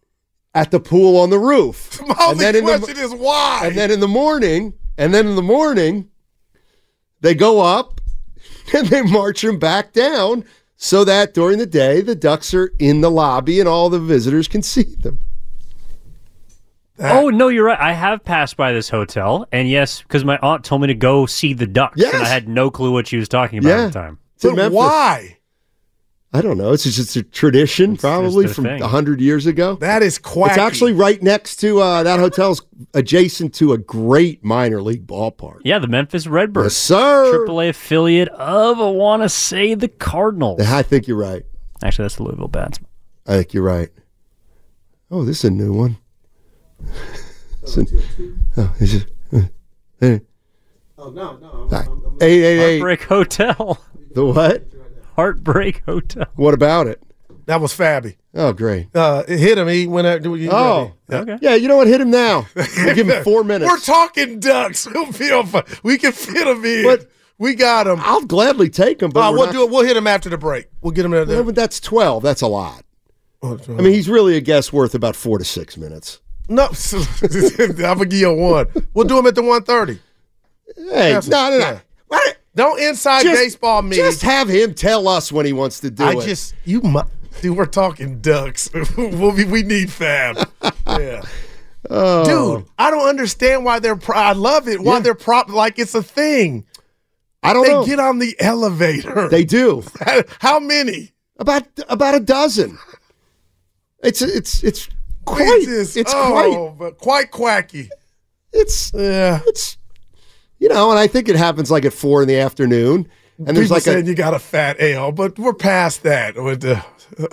at 0.54 0.70
the 0.70 0.80
pool 0.80 1.18
on 1.18 1.30
the 1.30 1.38
roof. 1.38 2.00
My 2.06 2.08
and 2.10 2.20
only 2.20 2.44
then 2.44 2.56
in 2.56 2.64
question 2.64 2.96
the, 2.96 3.02
is 3.02 3.12
why. 3.14 3.62
and 3.64 3.76
then 3.76 3.90
in 3.90 4.00
the 4.00 4.08
morning, 4.08 4.74
and 4.96 5.12
then 5.12 5.26
in 5.26 5.34
the 5.36 5.42
morning, 5.42 6.08
they 7.20 7.34
go 7.34 7.60
up 7.60 8.00
and 8.74 8.86
they 8.88 9.02
march 9.02 9.42
them 9.42 9.58
back 9.58 9.92
down 9.92 10.44
so 10.76 11.04
that 11.04 11.34
during 11.34 11.58
the 11.58 11.66
day 11.66 12.00
the 12.02 12.14
ducks 12.14 12.52
are 12.54 12.72
in 12.78 13.00
the 13.00 13.10
lobby 13.10 13.58
and 13.60 13.68
all 13.68 13.88
the 13.90 13.98
visitors 14.00 14.46
can 14.48 14.62
see 14.62 14.82
them. 15.00 15.18
Oh 16.98 17.28
no, 17.28 17.48
you're 17.48 17.64
right. 17.64 17.80
I 17.80 17.92
have 17.92 18.22
passed 18.22 18.56
by 18.56 18.72
this 18.72 18.88
hotel, 18.88 19.46
and 19.50 19.68
yes, 19.68 20.02
because 20.02 20.24
my 20.24 20.38
aunt 20.40 20.64
told 20.64 20.80
me 20.80 20.86
to 20.86 20.94
go 20.94 21.26
see 21.26 21.52
the 21.52 21.66
ducks, 21.66 21.96
Yes. 21.98 22.14
and 22.14 22.22
I 22.22 22.28
had 22.28 22.48
no 22.48 22.70
clue 22.70 22.92
what 22.92 23.08
she 23.08 23.16
was 23.16 23.28
talking 23.28 23.58
about 23.58 23.68
Yeah. 23.70 23.84
at 23.86 23.92
the 23.92 23.98
time. 23.98 24.18
It's 24.36 24.44
but 24.44 24.54
Memphis. 24.54 24.76
why? 24.76 25.38
I 26.34 26.40
don't 26.42 26.58
know. 26.58 26.72
It's 26.72 26.82
just 26.82 27.14
a 27.14 27.22
tradition, 27.22 27.96
probably 27.96 28.48
from 28.48 28.66
a 28.66 28.88
hundred 28.88 29.20
years 29.20 29.46
ago. 29.46 29.76
That 29.76 30.02
is 30.02 30.18
quacky. 30.18 30.50
It's 30.50 30.58
actually 30.58 30.92
right 30.92 31.22
next 31.22 31.56
to 31.60 31.80
uh, 31.80 32.02
that 32.02 32.18
hotel's 32.18 32.60
adjacent 32.92 33.54
to 33.54 33.72
a 33.72 33.78
great 33.78 34.44
minor 34.44 34.82
league 34.82 35.06
ballpark. 35.06 35.60
Yeah, 35.62 35.78
the 35.78 35.86
Memphis 35.86 36.26
Redbirds, 36.26 36.74
Yes, 36.74 36.76
sir. 36.76 37.46
AAA 37.46 37.68
affiliate 37.68 38.28
of 38.30 38.80
I 38.80 38.90
want 38.90 39.22
to 39.22 39.28
say 39.28 39.74
the 39.74 39.86
Cardinals. 39.86 40.60
I 40.60 40.82
think 40.82 41.06
you're 41.06 41.16
right. 41.16 41.44
Actually, 41.84 42.06
that's 42.06 42.16
the 42.16 42.24
Louisville 42.24 42.48
Bats. 42.48 42.80
I 43.28 43.34
think 43.36 43.54
you're 43.54 43.62
right. 43.62 43.90
Oh, 45.12 45.24
this 45.24 45.38
is 45.38 45.44
a 45.44 45.50
new 45.52 45.72
one. 45.72 45.98
It's 47.62 47.76
an- 47.76 48.42
oh, 48.56 48.74
is 48.80 48.94
it? 48.94 49.06
uh, 49.32 49.40
eh. 50.00 50.18
Oh 50.98 51.10
no, 51.10 51.36
no. 51.36 51.68
Right. 51.70 51.88
Eight 52.20 52.42
eight 52.42 52.58
eight. 52.60 52.78
Heartbreak 52.80 53.02
Hotel. 53.04 53.78
The 54.14 54.24
what? 54.26 54.64
Heartbreak 55.16 55.82
Hotel. 55.86 56.26
What 56.36 56.54
about 56.54 56.86
it? 56.86 57.02
That 57.46 57.60
was 57.60 57.72
Fabby. 57.76 58.16
Oh, 58.34 58.52
great. 58.52 58.88
Uh, 58.96 59.22
it 59.28 59.38
hit 59.38 59.58
him. 59.58 59.68
He 59.68 59.86
went 59.86 60.06
out. 60.06 60.24
You 60.24 60.48
Oh, 60.50 60.92
Okay. 61.12 61.36
yeah. 61.42 61.54
You 61.54 61.68
know 61.68 61.76
what? 61.76 61.86
Hit 61.86 62.00
him 62.00 62.10
now. 62.10 62.46
We'll 62.56 62.94
give 62.94 63.08
him 63.08 63.22
four 63.22 63.44
minutes. 63.44 63.70
We're 63.70 63.78
talking 63.78 64.40
ducks. 64.40 64.86
We'll 64.94 65.12
feel 65.12 65.44
fine. 65.44 65.64
We 65.82 65.98
can 65.98 66.12
fit 66.12 66.46
him 66.46 66.64
in. 66.64 66.84
But- 66.84 67.10
we 67.36 67.56
got 67.56 67.88
him. 67.88 67.98
I'll 68.00 68.24
gladly 68.24 68.70
take 68.70 69.02
him, 69.02 69.10
but 69.10 69.20
Uh, 69.20 69.30
we're 69.32 69.36
we'll 69.38 69.46
not- 69.46 69.52
do 69.52 69.62
it. 69.64 69.70
We'll 69.70 69.84
hit 69.84 69.96
him 69.96 70.06
after 70.06 70.30
the 70.30 70.38
break. 70.38 70.68
We'll 70.82 70.92
get 70.92 71.04
him 71.04 71.10
there. 71.10 71.28
Yeah, 71.28 71.42
but 71.42 71.56
that's 71.56 71.80
twelve. 71.80 72.22
That's 72.22 72.42
a 72.42 72.46
lot. 72.46 72.84
I 73.42 73.56
mean, 73.68 73.92
he's 73.92 74.08
really 74.08 74.36
a 74.36 74.40
guess 74.40 74.72
worth 74.72 74.94
about 74.94 75.16
four 75.16 75.38
to 75.38 75.44
six 75.44 75.76
minutes. 75.76 76.20
No, 76.48 76.68
I'm 77.22 77.74
gonna 77.76 78.06
give 78.06 78.20
you 78.20 78.30
a 78.30 78.34
one. 78.34 78.68
We'll 78.94 79.06
do 79.06 79.18
him 79.18 79.26
at 79.26 79.34
the 79.34 79.42
one 79.42 79.64
thirty. 79.64 79.98
Hey, 80.76 81.10
Yes, 81.10 81.26
no, 81.28 81.50
no, 81.50 81.58
no. 81.58 81.80
yeah. 82.12 82.18
Don't 82.54 82.80
inside 82.80 83.22
Just- 83.22 83.40
baseball 83.42 83.82
me. 83.82 83.96
Just 83.96 84.22
have 84.22 84.48
him 84.48 84.74
tell 84.74 85.08
us 85.08 85.32
when 85.32 85.44
he 85.46 85.52
wants 85.52 85.80
to 85.80 85.90
do 85.90 86.04
I 86.04 86.12
it. 86.12 86.18
I 86.18 86.24
just 86.26 86.54
you. 86.64 86.80
Mu- 86.82 87.02
dude, 87.40 87.56
we're 87.56 87.66
talking 87.66 88.20
ducks. 88.20 88.70
we'll 88.96 89.32
be, 89.32 89.44
we 89.44 89.62
need 89.62 89.90
Fab. 89.92 90.48
Yeah. 90.86 91.22
Oh. 91.90 92.58
Dude, 92.60 92.66
I 92.78 92.90
don't 92.90 93.08
understand 93.08 93.64
why 93.64 93.78
they're. 93.78 93.96
Pro- 93.96 94.16
I 94.16 94.32
love 94.32 94.68
it. 94.68 94.80
Why 94.80 94.94
Yeah. 94.94 95.00
they're 95.00 95.14
prop 95.14 95.48
like 95.48 95.78
it's 95.78 95.94
a 95.94 96.02
thing. 96.02 96.64
I 97.42 97.52
don't 97.52 97.64
They 97.66 97.72
know. 97.72 97.84
get 97.84 97.98
on 98.00 98.20
the 98.20 98.34
elevator. 98.40 99.28
they 99.28 99.44
do 99.44 99.82
How 100.40 100.58
many? 100.60 101.12
about 101.38 101.66
about 101.88 102.14
a 102.14 102.20
dozen. 102.20 102.78
It's 104.02 104.22
it's 104.22 104.62
it's 104.62 104.88
quite 105.24 105.62
It's, 105.62 105.96
it's 105.96 106.12
oh, 106.14 106.30
quite 106.30 106.78
but 106.78 106.98
quite 106.98 107.30
quacky. 107.30 107.90
it's 108.52 108.92
Yeah. 108.94 109.40
it's 109.46 109.76
you 110.64 110.70
know, 110.70 110.88
and 110.88 110.98
I 110.98 111.06
think 111.06 111.28
it 111.28 111.36
happens 111.36 111.70
like 111.70 111.84
at 111.84 111.92
four 111.92 112.22
in 112.22 112.28
the 112.28 112.38
afternoon, 112.38 113.06
and 113.36 113.48
there's 113.48 113.66
People 113.66 113.76
like 113.76 113.82
saying 113.82 114.06
a 114.06 114.08
you 114.08 114.14
got 114.14 114.32
a 114.32 114.38
fat 114.38 114.80
ale, 114.80 115.12
but 115.12 115.38
we're 115.38 115.52
past 115.52 116.02
that 116.04 116.42
with 116.42 116.62
the 116.62 116.76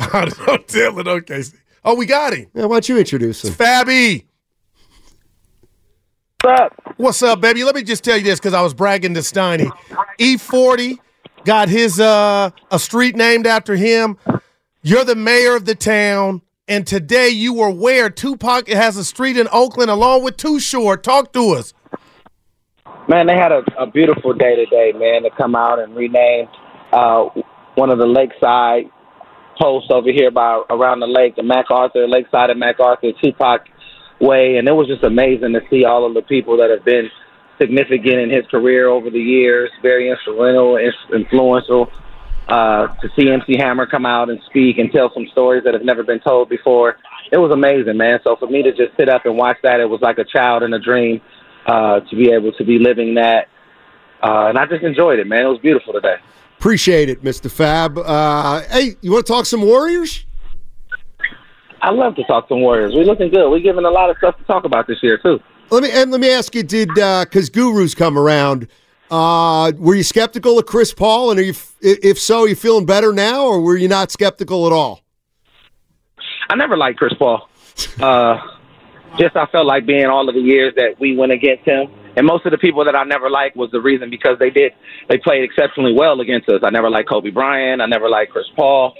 hotel 0.02 1.00
in 1.00 1.06
OKC. 1.06 1.56
Oh, 1.86 1.96
we 1.96 2.06
got 2.06 2.34
him. 2.34 2.48
yeah, 2.54 2.65
why 2.65 2.76
don't 2.76 2.89
you 2.89 2.98
introduce 2.98 3.46
him? 3.46 3.54
Fabby. 3.54 4.26
What's 6.41 6.60
up? 6.62 6.94
What's 6.98 7.24
up, 7.24 7.39
baby? 7.39 7.63
Let 7.63 7.74
me 7.74 7.84
just 7.84 8.04
tell 8.04 8.17
you 8.17 8.24
this 8.26 8.38
because 8.38 8.54
I 8.54 8.62
was 8.62 8.74
bragging 8.74 9.13
to 9.13 9.22
Steiny. 9.22 9.72
E40 10.20 10.98
got 11.46 11.70
his 11.70 12.02
uh 12.02 12.50
a 12.70 12.80
street 12.80 13.15
named 13.15 13.48
after 13.48 13.78
him. 13.78 14.17
You're 14.82 15.06
the 15.06 15.15
mayor 15.15 15.56
of 15.56 15.63
the 15.63 15.76
town. 15.76 16.41
And 16.67 16.86
today 16.86 17.30
you 17.30 17.54
were 17.54 17.70
where 17.70 18.10
Tupac 18.10 18.67
has 18.67 18.98
a 18.98 19.06
street 19.06 19.38
in 19.38 19.48
Oakland 19.54 19.89
along 19.89 20.26
with 20.26 20.36
Too 20.36 20.60
Short. 20.60 21.02
Talk 21.02 21.32
to 21.32 21.52
us. 21.52 21.74
Man, 23.12 23.28
they 23.28 23.36
had 23.36 23.52
a, 23.52 23.62
a 23.78 23.86
beautiful 23.86 24.32
day 24.32 24.56
today, 24.56 24.93
man, 24.95 25.24
to 25.24 25.30
come 25.32 25.54
out 25.54 25.80
and 25.80 25.93
rename 25.93 26.47
uh, 26.93 27.26
one 27.76 27.89
of 27.89 27.97
the 27.97 28.06
lakeside 28.06 28.86
posts 29.60 29.89
over 29.91 30.10
here 30.10 30.32
by 30.32 30.63
around 30.69 31.02
the 31.02 31.08
lake, 31.08 31.36
the 31.36 31.43
MacArthur, 31.43 32.08
lakeside 32.08 32.52
of 32.52 32.58
MacArthur, 32.58 33.12
Tupac 33.21 33.67
Way, 34.21 34.56
and 34.56 34.65
it 34.65 34.71
was 34.71 34.88
just 34.88 35.04
amazing 35.04 35.52
to 35.52 35.60
see 35.69 35.84
all 35.84 36.06
of 36.06 36.13
the 36.13 36.21
people 36.21 36.56
that 36.56 36.69
have 36.69 36.86
been 36.86 37.10
significant 37.60 38.15
in 38.15 38.30
his 38.30 38.47
career 38.47 38.88
over 38.88 39.10
the 39.10 39.19
years, 39.19 39.69
very 39.82 40.10
instrumental, 40.10 40.78
influential. 41.13 41.91
Uh, 42.47 42.88
to 43.02 43.10
see 43.17 43.30
MC 43.30 43.58
Hammer 43.58 43.86
come 43.86 44.06
out 44.06 44.30
and 44.30 44.39
speak 44.45 44.78
and 44.78 44.89
tell 44.89 45.12
some 45.13 45.28
stories 45.34 45.65
that 45.65 45.74
have 45.74 45.84
never 45.84 46.04
been 46.04 46.21
told 46.21 46.47
before, 46.47 46.97
it 47.30 47.38
was 47.38 47.52
amazing, 47.52 47.97
man. 47.97 48.19
So 48.24 48.38
for 48.38 48.47
me 48.47 48.63
to 48.63 48.71
just 48.71 48.95
sit 48.97 49.10
up 49.10 49.26
and 49.26 49.36
watch 49.36 49.58
that, 49.63 49.82
it 49.82 49.89
was 49.89 50.00
like 50.00 50.17
a 50.17 50.24
child 50.24 50.63
in 50.63 50.74
a 50.74 50.80
dream 50.80 51.19
uh, 51.65 52.00
to 52.02 52.15
be 52.15 52.32
able 52.32 52.52
to 52.54 52.63
be 52.63 52.80
living 52.80 53.15
that, 53.15 53.47
uh, 54.24 54.47
and 54.47 54.58
I 54.58 54.65
just 54.65 54.84
enjoyed 54.84 55.19
it, 55.19 55.28
man. 55.28 55.45
It 55.45 55.50
was 55.50 55.60
beautiful 55.60 55.93
today. 55.93 56.15
Appreciate 56.58 57.10
it, 57.10 57.24
Mr. 57.24 57.50
Fab. 57.50 57.97
Uh, 57.97 58.62
hey, 58.69 58.95
you 59.02 59.12
want 59.12 59.26
to 59.26 59.32
talk 59.32 59.45
some 59.45 59.63
Warriors? 59.63 60.26
I 61.82 61.89
love 61.91 62.15
to 62.15 62.24
talk 62.26 62.47
some 62.47 62.62
Warriors. 62.62 62.93
We're 62.93 63.06
looking 63.06 63.32
good. 63.32 63.50
We're 63.50 63.60
giving 63.60 63.86
a 63.86 63.89
lot 63.89 64.10
of 64.12 64.17
stuff 64.17 64.38
to 64.38 64.43
talk 64.43 64.65
about 64.65 64.86
this 64.86 65.02
year 65.02 65.17
too. 65.17 65.39
Let 65.71 65.84
me 65.84 65.91
and 65.91 66.12
let 66.12 66.19
me 66.19 66.32
ask 66.32 66.54
you: 66.54 66.63
Did 66.63 66.89
because 66.89 67.50
uh, 67.50 67.54
Guru's 67.54 67.95
come 67.95 68.17
around? 68.17 68.67
Uh, 69.10 69.74
were 69.78 69.95
you 69.95 70.04
skeptical 70.04 70.60
of 70.60 70.65
Chris 70.65 70.93
Paul, 70.93 71.32
and 71.32 71.39
are 71.39 71.43
you, 71.43 71.54
if 71.82 72.17
so, 72.17 72.43
are 72.43 72.47
you 72.47 72.56
feeling 72.56 72.86
better 72.86 73.12
now, 73.12 73.45
or 73.45 73.60
were 73.60 73.76
you 73.76 73.89
not 73.89 74.10
skeptical 74.12 74.67
at 74.67 74.71
all? 74.71 75.02
I 76.50 76.56
never 76.56 76.78
liked 76.78 76.97
Chris 76.97 77.13
Paul. 77.13 77.50
Just 79.17 79.36
I 79.36 79.45
felt 79.47 79.65
like 79.65 79.86
being 79.86 80.06
all 80.06 80.28
of 80.28 80.36
the 80.36 80.41
years 80.41 80.74
that 80.76 81.00
we 81.00 81.15
went 81.15 81.32
against 81.32 81.65
him, 81.65 81.91
and 82.15 82.26
most 82.26 82.45
of 82.45 82.52
the 82.52 82.58
people 82.58 82.86
that 82.86 82.95
I 82.95 83.04
never 83.04 83.30
liked 83.30 83.56
was 83.56 83.69
the 83.71 83.82
reason 83.82 84.10
because 84.10 84.39
they 84.39 84.50
did 84.50 84.74
they 85.10 85.17
played 85.17 85.43
exceptionally 85.43 85.93
well 85.93 86.19
against 86.21 86.50
us. 86.50 86.62
I 86.63 86.69
never 86.69 86.89
liked 86.89 87.10
Kobe 87.10 87.30
Bryant. 87.30 87.82
I 87.82 87.86
never 87.88 88.10
liked 88.10 88.32
Chris 88.32 88.45
Paul. 88.56 88.93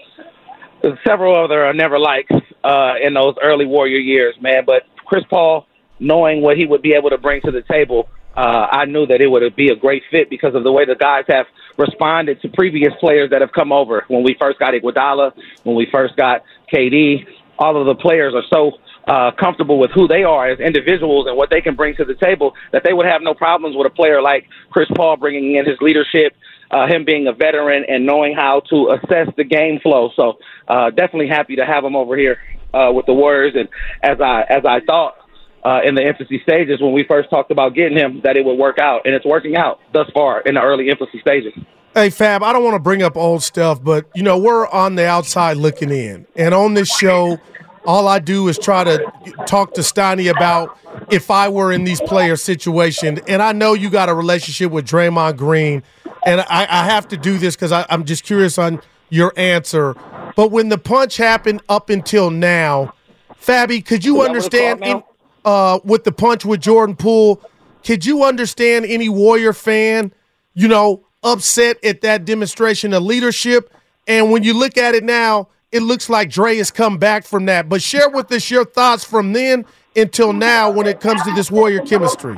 There's 0.82 0.98
several 1.06 1.36
other 1.42 1.66
I 1.66 1.72
never 1.74 2.00
liked 2.00 2.32
uh, 2.64 2.94
in 3.02 3.14
those 3.14 3.36
early 3.42 3.66
Warrior 3.66 4.00
years, 4.00 4.36
man. 4.42 4.64
But 4.66 4.84
Chris 5.06 5.24
Paul, 5.30 5.68
knowing 6.00 6.42
what 6.42 6.58
he 6.58 6.66
would 6.66 6.82
be 6.82 6.94
able 6.94 7.10
to 7.10 7.18
bring 7.18 7.42
to 7.42 7.52
the 7.52 7.62
table, 7.62 8.10
uh, 8.36 8.68
I 8.72 8.86
knew 8.86 9.06
that 9.08 9.22
it 9.22 9.28
would 9.28 9.56
be 9.56 9.70
a 9.70 9.76
great 9.76 10.04
fit 10.10 10.30
because 10.30 10.56
of 10.56 10.64
the 10.64 10.72
way 10.72 10.86
the 10.86 10.96
guys 10.96 11.26
have 11.28 11.46
responded 11.78 12.42
to 12.42 12.50
previous 12.50 12.94
players 13.00 13.30
that 13.32 13.42
have 13.42 13.52
come 13.52 13.72
over. 13.72 14.06
When 14.08 14.24
we 14.24 14.36
first 14.40 14.60
got 14.60 14.74
Iguodala, 14.74 15.34
when 15.64 15.76
we 15.76 15.88
first 15.92 16.16
got 16.16 16.44
KD, 16.74 17.26
all 17.60 17.80
of 17.80 17.86
the 17.86 18.02
players 18.02 18.34
are 18.34 18.44
so 18.50 18.78
uh, 19.08 19.32
comfortable 19.40 19.80
with 19.80 19.92
who 19.92 20.08
they 20.08 20.24
are 20.24 20.50
as 20.50 20.60
individuals 20.60 21.28
and 21.28 21.36
what 21.36 21.50
they 21.50 21.62
can 21.62 21.76
bring 21.76 21.96
to 21.96 22.06
the 22.06 22.16
table 22.16 22.54
that 22.72 22.84
they 22.84 22.94
would 22.94 23.06
have 23.06 23.22
no 23.22 23.34
problems 23.34 23.76
with 23.76 23.88
a 23.88 23.90
player 23.90 24.22
like 24.22 24.48
Chris 24.70 24.88
Paul 24.96 25.18
bringing 25.18 25.56
in 25.56 25.66
his 25.66 25.78
leadership, 25.82 26.34
uh, 26.70 26.88
him 26.88 27.04
being 27.06 27.28
a 27.28 27.34
veteran 27.34 27.84
and 27.88 28.06
knowing 28.06 28.36
how 28.36 28.62
to 28.70 28.92
assess 28.92 29.28
the 29.38 29.44
game 29.44 29.80
flow. 29.80 30.10
So 30.16 30.38
uh, 30.68 30.90
definitely 30.92 31.28
happy 31.28 31.56
to 31.56 31.66
have 31.66 31.84
him 31.84 31.96
over 31.96 32.16
here 32.16 32.38
uh, 32.74 32.92
with 32.94 33.06
the 33.06 33.14
Warriors. 33.14 33.54
And 33.56 33.70
as 34.02 34.22
I 34.22 34.44
as 34.50 34.64
I 34.66 34.80
thought 34.82 35.16
uh, 35.64 35.80
in 35.84 35.96
the 35.96 36.02
infancy 36.02 36.40
stages 36.44 36.82
when 36.82 36.94
we 36.94 37.04
first 37.04 37.30
talked 37.30 37.52
about 37.52 37.76
getting 37.76 37.98
him, 37.98 38.22
that 38.24 38.38
it 38.38 38.46
would 38.46 38.58
work 38.58 38.80
out, 38.80 39.02
and 39.06 39.14
it's 39.14 39.26
working 39.26 39.56
out 39.56 39.80
thus 39.94 40.10
far 40.14 40.42
in 40.42 40.56
the 40.56 40.62
early 40.62 40.90
infancy 40.90 41.20
stages. 41.20 41.54
Hey 41.94 42.10
Fab, 42.10 42.42
I 42.42 42.54
don't 42.54 42.64
want 42.64 42.76
to 42.76 42.80
bring 42.80 43.04
up 43.04 43.18
old 43.18 43.44
stuff, 43.44 43.84
but 43.84 44.06
you 44.16 44.24
know 44.24 44.38
we're 44.38 44.66
on 44.68 44.96
the 44.96 45.06
outside 45.06 45.58
looking 45.58 45.90
in, 45.90 46.26
and 46.38 46.54
on 46.54 46.74
this 46.74 46.90
show, 46.90 47.38
all 47.86 48.08
I 48.08 48.20
do 48.20 48.48
is 48.48 48.58
try 48.58 48.84
to 48.84 49.12
talk 49.46 49.74
to 49.74 49.82
Steiny 49.82 50.30
about 50.30 50.78
if 51.10 51.32
I 51.32 51.50
were 51.50 51.72
in 51.72 51.84
these 51.84 52.02
player 52.02 52.36
situations. 52.36 53.20
And 53.28 53.42
I 53.42 53.52
know 53.52 53.74
you 53.74 53.90
got 53.90 54.10
a 54.10 54.14
relationship 54.14 54.72
with 54.72 54.88
Draymond 54.88 55.38
Green, 55.38 55.84
and 56.26 56.42
I, 56.42 56.68
I 56.70 56.86
have 56.86 57.08
to 57.10 57.18
do 57.18 57.38
this 57.38 57.56
because 57.56 57.72
I'm 57.72 58.06
just 58.06 58.24
curious 58.24 58.58
on 58.58 58.82
your 59.10 59.34
answer. 59.36 59.96
But 60.36 60.52
when 60.52 60.70
the 60.70 60.78
punch 60.78 61.18
happened 61.18 61.62
up 61.70 61.90
until 61.90 62.30
now, 62.30 62.94
Fabby, 63.40 63.84
could 63.84 64.06
you 64.06 64.22
understand 64.22 64.84
in, 64.84 65.04
uh, 65.44 65.80
with 65.84 66.04
the 66.04 66.12
punch 66.12 66.46
with 66.46 66.62
Jordan 66.62 66.96
Poole? 66.96 67.42
Could 67.84 68.06
you 68.06 68.24
understand 68.24 68.86
any 68.86 69.10
Warrior 69.10 69.54
fan, 69.54 70.14
you 70.54 70.68
know, 70.68 71.04
upset 71.24 71.84
at 71.84 72.02
that 72.02 72.26
demonstration 72.26 72.94
of 72.94 73.04
leadership? 73.04 73.74
And 74.08 74.32
when 74.32 74.44
you 74.44 74.54
look 74.54 74.78
at 74.78 74.94
it 74.94 75.04
now, 75.04 75.50
it 75.72 75.82
looks 75.82 76.10
like 76.10 76.30
Dre 76.30 76.58
has 76.58 76.72
come 76.72 76.98
back 76.98 77.26
from 77.26 77.46
that. 77.46 77.70
But 77.70 77.82
share 77.82 78.10
with 78.10 78.32
us 78.32 78.50
your 78.52 78.66
thoughts 78.66 79.04
from 79.04 79.34
then 79.34 79.66
until 79.96 80.34
now 80.34 80.70
when 80.70 80.88
it 80.88 81.00
comes 81.00 81.22
to 81.24 81.34
this 81.34 81.52
Warrior 81.52 81.82
chemistry. 81.82 82.36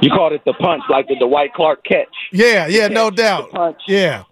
You 0.00 0.10
called 0.10 0.32
it 0.32 0.42
the 0.44 0.54
punch, 0.54 0.82
like 0.88 1.08
the 1.08 1.16
Dwight 1.16 1.52
Clark 1.54 1.84
catch. 1.84 2.06
Yeah, 2.32 2.66
yeah, 2.66 2.88
no 2.88 3.10
doubt. 3.10 3.50
Punch. 3.50 3.78
Yeah. 3.86 4.24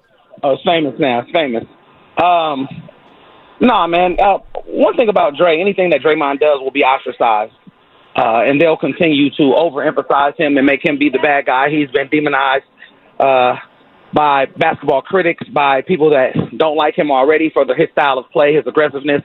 Oh, 0.43 0.53
it's 0.53 0.63
famous 0.65 0.95
now. 0.99 1.21
It's 1.21 1.31
famous. 1.33 1.65
Um, 2.23 2.69
nah, 3.61 3.87
man. 3.87 4.17
Uh, 4.21 4.39
one 4.67 4.97
thing 4.97 5.09
about 5.09 5.37
Dre, 5.37 5.61
anything 5.61 5.91
that 5.91 6.03
Draymond 6.03 6.41
does 6.41 6.61
will 6.61 6.71
be 6.71 6.85
ostracized. 6.85 7.53
Uh, 8.17 8.45
and 8.47 8.61
they'll 8.61 8.79
continue 8.79 9.29
to 9.31 9.43
overemphasize 9.43 10.37
him 10.37 10.57
and 10.57 10.67
make 10.67 10.83
him 10.83 10.99
be 10.99 11.11
the 11.11 11.19
bad 11.19 11.45
guy. 11.45 11.69
He's 11.69 11.91
been 11.91 12.09
demonized 12.09 12.65
uh, 13.21 13.57
by 14.13 14.47
basketball 14.47 15.03
critics, 15.03 15.47
by 15.49 15.83
people 15.83 16.11
that 16.11 16.35
don't 16.57 16.77
like 16.77 16.97
him 16.97 17.11
already 17.11 17.51
for 17.51 17.65
the, 17.65 17.75
his 17.75 17.89
style 17.93 18.19
of 18.19 18.31
play, 18.31 18.55
his 18.55 18.67
aggressiveness. 18.67 19.23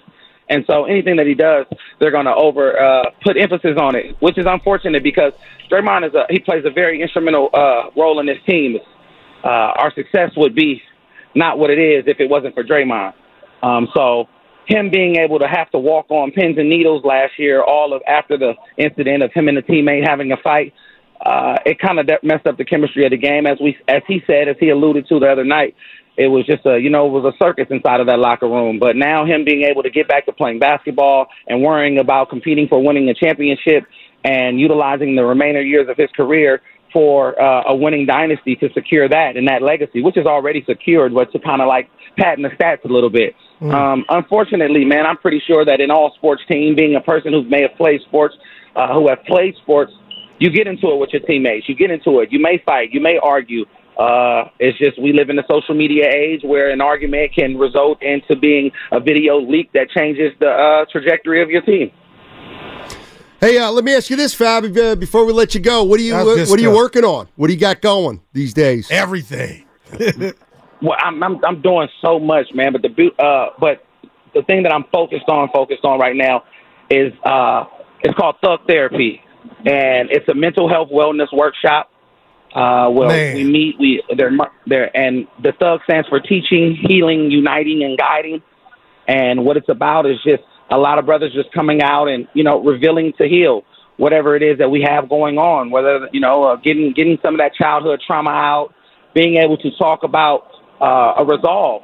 And 0.49 0.65
so 0.67 0.85
anything 0.85 1.15
that 1.15 1.27
he 1.27 1.33
does, 1.33 1.65
they're 1.99 2.11
going 2.11 2.25
to 2.25 2.35
over 2.35 2.77
uh, 2.77 3.11
put 3.23 3.37
emphasis 3.37 3.77
on 3.77 3.95
it, 3.95 4.17
which 4.19 4.37
is 4.37 4.45
unfortunate 4.45 5.01
because 5.01 5.33
Draymond 5.71 6.07
is 6.07 6.13
a 6.13 6.25
he 6.29 6.39
plays 6.39 6.65
a 6.65 6.71
very 6.71 7.01
instrumental 7.01 7.49
uh, 7.53 7.89
role 7.95 8.19
in 8.19 8.25
this 8.25 8.39
team. 8.45 8.77
Uh, 9.43 9.47
our 9.47 9.93
success 9.93 10.31
would 10.35 10.53
be 10.53 10.81
not 11.35 11.57
what 11.57 11.69
it 11.69 11.79
is 11.79 12.03
if 12.07 12.19
it 12.19 12.29
wasn't 12.29 12.53
for 12.53 12.63
Draymond. 12.63 13.13
Um, 13.63 13.87
so 13.93 14.27
him 14.67 14.89
being 14.89 15.15
able 15.17 15.39
to 15.39 15.47
have 15.47 15.69
to 15.71 15.79
walk 15.79 16.07
on 16.09 16.31
pins 16.31 16.57
and 16.57 16.69
needles 16.69 17.03
last 17.05 17.33
year, 17.37 17.63
all 17.63 17.93
of 17.93 18.01
after 18.07 18.37
the 18.37 18.53
incident 18.77 19.23
of 19.23 19.31
him 19.33 19.47
and 19.47 19.57
the 19.57 19.61
teammate 19.61 20.07
having 20.07 20.31
a 20.31 20.37
fight, 20.37 20.73
uh, 21.25 21.57
it 21.65 21.79
kind 21.79 21.99
of 21.99 22.09
messed 22.23 22.47
up 22.47 22.57
the 22.57 22.65
chemistry 22.65 23.05
of 23.05 23.11
the 23.11 23.17
game. 23.17 23.45
As 23.45 23.57
we, 23.61 23.77
as 23.87 24.01
he 24.07 24.21
said, 24.25 24.47
as 24.47 24.55
he 24.59 24.69
alluded 24.69 25.07
to 25.07 25.19
the 25.19 25.27
other 25.27 25.43
night, 25.43 25.75
it 26.17 26.27
was 26.27 26.45
just 26.45 26.65
a, 26.65 26.77
you 26.79 26.89
know, 26.89 27.07
it 27.07 27.11
was 27.11 27.33
a 27.33 27.43
circus 27.43 27.67
inside 27.69 27.99
of 27.99 28.07
that 28.07 28.19
locker 28.19 28.47
room. 28.47 28.79
But 28.79 28.95
now 28.95 29.25
him 29.25 29.45
being 29.45 29.63
able 29.63 29.83
to 29.83 29.89
get 29.89 30.07
back 30.07 30.25
to 30.25 30.31
playing 30.31 30.59
basketball 30.59 31.27
and 31.47 31.61
worrying 31.61 31.99
about 31.99 32.29
competing 32.29 32.67
for 32.67 32.83
winning 32.83 33.09
a 33.09 33.13
championship 33.13 33.85
and 34.23 34.59
utilizing 34.59 35.15
the 35.15 35.23
remainder 35.23 35.61
years 35.61 35.87
of 35.89 35.97
his 35.97 36.09
career 36.15 36.61
for 36.91 37.39
uh, 37.41 37.63
a 37.67 37.75
winning 37.75 38.05
dynasty 38.05 38.55
to 38.57 38.69
secure 38.73 39.07
that 39.07 39.37
and 39.37 39.47
that 39.47 39.61
legacy, 39.61 40.03
which 40.03 40.17
is 40.17 40.25
already 40.25 40.63
secured, 40.67 41.13
but 41.13 41.31
to 41.31 41.39
kind 41.39 41.61
of 41.61 41.67
like 41.67 41.89
patent 42.17 42.47
the 42.47 42.55
stats 42.55 42.83
a 42.83 42.91
little 42.91 43.09
bit. 43.09 43.33
Mm. 43.61 43.73
Um, 43.73 44.05
unfortunately, 44.09 44.83
man, 44.83 45.05
I'm 45.05 45.17
pretty 45.17 45.41
sure 45.45 45.63
that 45.63 45.79
in 45.79 45.91
all 45.91 46.13
sports 46.15 46.41
team, 46.49 46.75
being 46.75 46.95
a 46.95 47.01
person 47.01 47.31
who 47.31 47.43
may 47.43 47.61
have 47.61 47.75
played 47.77 48.01
sports, 48.01 48.35
uh, 48.75 48.93
who 48.93 49.07
have 49.07 49.23
played 49.25 49.55
sports, 49.61 49.93
you 50.41 50.49
get 50.49 50.65
into 50.65 50.87
it 50.87 50.97
with 50.97 51.11
your 51.13 51.21
teammates. 51.21 51.69
You 51.69 51.75
get 51.75 51.91
into 51.91 52.19
it. 52.19 52.31
You 52.31 52.41
may 52.41 52.61
fight. 52.65 52.91
You 52.91 52.99
may 52.99 53.17
argue. 53.21 53.63
Uh, 53.97 54.45
it's 54.59 54.75
just 54.79 54.99
we 54.99 55.13
live 55.13 55.29
in 55.29 55.37
a 55.37 55.43
social 55.47 55.75
media 55.75 56.09
age 56.09 56.41
where 56.43 56.71
an 56.71 56.81
argument 56.81 57.31
can 57.35 57.55
result 57.57 58.01
into 58.01 58.35
being 58.35 58.71
a 58.91 58.99
video 58.99 59.39
leak 59.39 59.71
that 59.73 59.89
changes 59.95 60.31
the 60.39 60.47
uh, 60.47 60.85
trajectory 60.91 61.43
of 61.43 61.51
your 61.51 61.61
team. 61.61 61.91
Hey, 63.39 63.59
uh, 63.59 63.69
let 63.71 63.83
me 63.83 63.93
ask 63.93 64.09
you 64.09 64.15
this, 64.15 64.33
Fab. 64.33 64.65
Uh, 64.75 64.95
before 64.95 65.25
we 65.25 65.33
let 65.33 65.53
you 65.53 65.61
go, 65.61 65.83
what 65.83 65.99
are 65.99 66.03
you 66.03 66.15
what, 66.15 66.49
what 66.49 66.59
are 66.59 66.61
you 66.61 66.75
working 66.75 67.03
on? 67.03 67.27
What 67.35 67.47
do 67.47 67.53
you 67.53 67.59
got 67.59 67.81
going 67.81 68.21
these 68.33 68.53
days? 68.53 68.89
Everything. 68.89 69.65
well, 70.81 70.97
I'm, 70.97 71.21
I'm 71.21 71.45
I'm 71.45 71.61
doing 71.61 71.87
so 72.01 72.19
much, 72.19 72.47
man. 72.55 72.71
But 72.71 72.81
the 72.81 73.11
uh, 73.23 73.49
but 73.59 73.85
the 74.33 74.41
thing 74.43 74.63
that 74.63 74.73
I'm 74.73 74.85
focused 74.91 75.29
on, 75.29 75.49
focused 75.53 75.85
on 75.85 75.99
right 75.99 76.15
now, 76.15 76.45
is 76.89 77.13
uh, 77.23 77.65
it's 78.03 78.15
called 78.15 78.37
Thug 78.43 78.61
Therapy, 78.67 79.21
and 79.65 80.09
it's 80.11 80.27
a 80.27 80.33
mental 80.33 80.69
health 80.69 80.89
wellness 80.89 81.27
workshop. 81.33 81.89
Uh, 82.53 82.89
well, 82.91 83.07
Man. 83.07 83.35
we 83.35 83.43
meet. 83.45 83.75
We 83.79 84.03
they're 84.17 84.31
there, 84.67 84.95
and 84.95 85.27
the 85.41 85.53
Thug 85.53 85.81
stands 85.85 86.07
for 86.09 86.19
teaching, 86.19 86.75
healing, 86.75 87.31
uniting, 87.31 87.83
and 87.83 87.97
guiding. 87.97 88.41
And 89.07 89.45
what 89.45 89.57
it's 89.57 89.69
about 89.69 90.05
is 90.05 90.17
just 90.23 90.43
a 90.69 90.77
lot 90.77 90.99
of 90.99 91.05
brothers 91.05 91.33
just 91.33 91.51
coming 91.53 91.81
out 91.81 92.07
and 92.07 92.27
you 92.33 92.43
know 92.43 92.61
revealing 92.61 93.13
to 93.19 93.27
heal 93.27 93.63
whatever 93.97 94.35
it 94.35 94.41
is 94.41 94.57
that 94.57 94.69
we 94.69 94.81
have 94.81 95.07
going 95.07 95.37
on, 95.37 95.69
whether 95.69 96.09
you 96.11 96.19
know 96.19 96.43
uh, 96.43 96.55
getting 96.57 96.91
getting 96.93 97.17
some 97.23 97.35
of 97.35 97.39
that 97.39 97.53
childhood 97.53 98.01
trauma 98.05 98.31
out, 98.31 98.73
being 99.13 99.37
able 99.37 99.57
to 99.57 99.69
talk 99.77 100.03
about 100.03 100.47
uh, 100.81 101.13
a 101.19 101.25
resolve, 101.25 101.83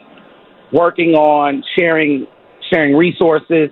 working 0.73 1.13
on 1.13 1.63
sharing 1.77 2.27
sharing 2.71 2.95
resources. 2.95 3.69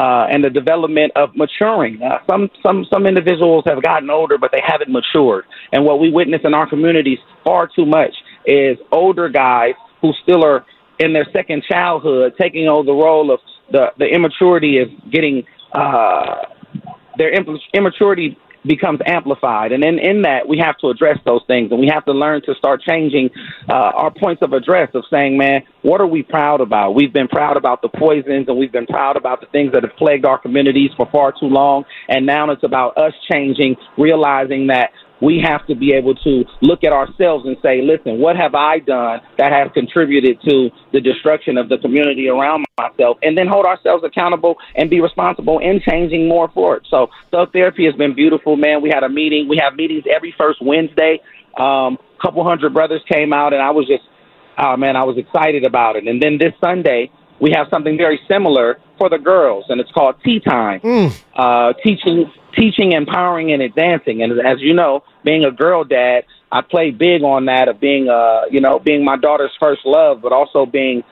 Uh, 0.00 0.24
and 0.32 0.42
the 0.42 0.48
development 0.48 1.12
of 1.14 1.28
maturing. 1.36 2.00
Uh, 2.02 2.20
some 2.30 2.48
some 2.64 2.86
some 2.90 3.04
individuals 3.06 3.62
have 3.66 3.82
gotten 3.82 4.08
older, 4.08 4.38
but 4.38 4.50
they 4.50 4.62
haven't 4.66 4.90
matured. 4.90 5.44
And 5.72 5.84
what 5.84 6.00
we 6.00 6.10
witness 6.10 6.40
in 6.42 6.54
our 6.54 6.66
communities 6.66 7.18
far 7.44 7.68
too 7.76 7.84
much 7.84 8.14
is 8.46 8.78
older 8.92 9.28
guys 9.28 9.74
who 10.00 10.10
still 10.22 10.42
are 10.42 10.64
in 11.00 11.12
their 11.12 11.26
second 11.34 11.64
childhood, 11.70 12.32
taking 12.40 12.66
on 12.66 12.86
the 12.86 12.96
role 13.06 13.30
of 13.30 13.40
the 13.72 13.92
the 13.98 14.06
immaturity 14.06 14.78
is 14.78 14.88
getting 15.12 15.36
uh, 15.74 16.36
their 17.18 17.30
immaturity 17.74 18.38
becomes 18.66 19.00
amplified. 19.06 19.72
And 19.72 19.84
in, 19.84 19.98
in 19.98 20.22
that, 20.22 20.46
we 20.48 20.58
have 20.58 20.76
to 20.78 20.88
address 20.88 21.18
those 21.24 21.42
things 21.46 21.70
and 21.70 21.80
we 21.80 21.88
have 21.88 22.04
to 22.04 22.12
learn 22.12 22.42
to 22.42 22.54
start 22.54 22.82
changing 22.82 23.30
uh, 23.68 23.72
our 23.72 24.10
points 24.10 24.42
of 24.42 24.52
address 24.52 24.90
of 24.94 25.04
saying, 25.10 25.38
man, 25.38 25.62
what 25.82 26.00
are 26.00 26.06
we 26.06 26.22
proud 26.22 26.60
about? 26.60 26.94
We've 26.94 27.12
been 27.12 27.28
proud 27.28 27.56
about 27.56 27.82
the 27.82 27.88
poisons 27.88 28.48
and 28.48 28.58
we've 28.58 28.72
been 28.72 28.86
proud 28.86 29.16
about 29.16 29.40
the 29.40 29.46
things 29.46 29.72
that 29.72 29.82
have 29.82 29.96
plagued 29.96 30.24
our 30.24 30.38
communities 30.38 30.90
for 30.96 31.08
far 31.10 31.32
too 31.32 31.46
long. 31.46 31.84
And 32.08 32.26
now 32.26 32.50
it's 32.50 32.64
about 32.64 32.96
us 32.98 33.14
changing, 33.30 33.76
realizing 33.96 34.66
that 34.68 34.90
we 35.20 35.40
have 35.44 35.66
to 35.66 35.74
be 35.74 35.92
able 35.92 36.14
to 36.14 36.44
look 36.62 36.84
at 36.84 36.92
ourselves 36.92 37.46
and 37.46 37.56
say, 37.62 37.82
listen, 37.82 38.18
what 38.18 38.36
have 38.36 38.54
I 38.54 38.78
done 38.78 39.20
that 39.38 39.52
has 39.52 39.70
contributed 39.72 40.40
to 40.42 40.70
the 40.92 41.00
destruction 41.00 41.58
of 41.58 41.68
the 41.68 41.78
community 41.78 42.28
around 42.28 42.64
myself? 42.78 43.18
And 43.22 43.36
then 43.36 43.46
hold 43.46 43.66
ourselves 43.66 44.02
accountable 44.04 44.56
and 44.74 44.88
be 44.88 45.00
responsible 45.00 45.58
in 45.58 45.80
changing 45.80 46.28
more 46.28 46.50
for 46.52 46.76
it. 46.76 46.86
So, 46.90 47.10
Thug 47.30 47.52
Therapy 47.52 47.84
has 47.84 47.94
been 47.94 48.14
beautiful, 48.14 48.56
man. 48.56 48.82
We 48.82 48.90
had 48.90 49.02
a 49.02 49.08
meeting. 49.08 49.48
We 49.48 49.58
have 49.62 49.74
meetings 49.74 50.04
every 50.10 50.34
first 50.38 50.62
Wednesday. 50.62 51.20
Um, 51.58 51.98
a 52.18 52.22
couple 52.22 52.42
hundred 52.44 52.72
brothers 52.72 53.02
came 53.10 53.32
out, 53.32 53.52
and 53.52 53.62
I 53.62 53.70
was 53.70 53.86
just, 53.86 54.04
oh, 54.58 54.76
man, 54.76 54.96
I 54.96 55.04
was 55.04 55.18
excited 55.18 55.64
about 55.64 55.96
it. 55.96 56.06
And 56.06 56.22
then 56.22 56.38
this 56.38 56.52
Sunday, 56.60 57.10
we 57.40 57.50
have 57.54 57.66
something 57.70 57.96
very 57.96 58.20
similar 58.28 58.78
for 58.98 59.08
the 59.08 59.18
girls, 59.18 59.64
and 59.68 59.80
it's 59.80 59.90
called 59.92 60.16
Tea 60.22 60.40
Time. 60.40 60.80
Uh, 61.34 61.72
teaching, 61.82 62.30
teaching, 62.56 62.92
empowering, 62.92 63.52
and 63.52 63.62
advancing. 63.62 64.22
And 64.22 64.32
as 64.46 64.60
you 64.60 64.74
know, 64.74 65.04
being 65.24 65.44
a 65.44 65.50
girl 65.50 65.84
dad, 65.84 66.24
I 66.52 66.62
play 66.62 66.90
big 66.90 67.22
on 67.22 67.46
that 67.46 67.68
of 67.68 67.80
being, 67.80 68.08
uh, 68.08 68.42
you 68.50 68.60
know, 68.60 68.78
being 68.78 69.04
my 69.04 69.16
daughter's 69.16 69.52
first 69.60 69.82
love, 69.84 70.20
but 70.22 70.32
also 70.32 70.66
being 70.66 71.02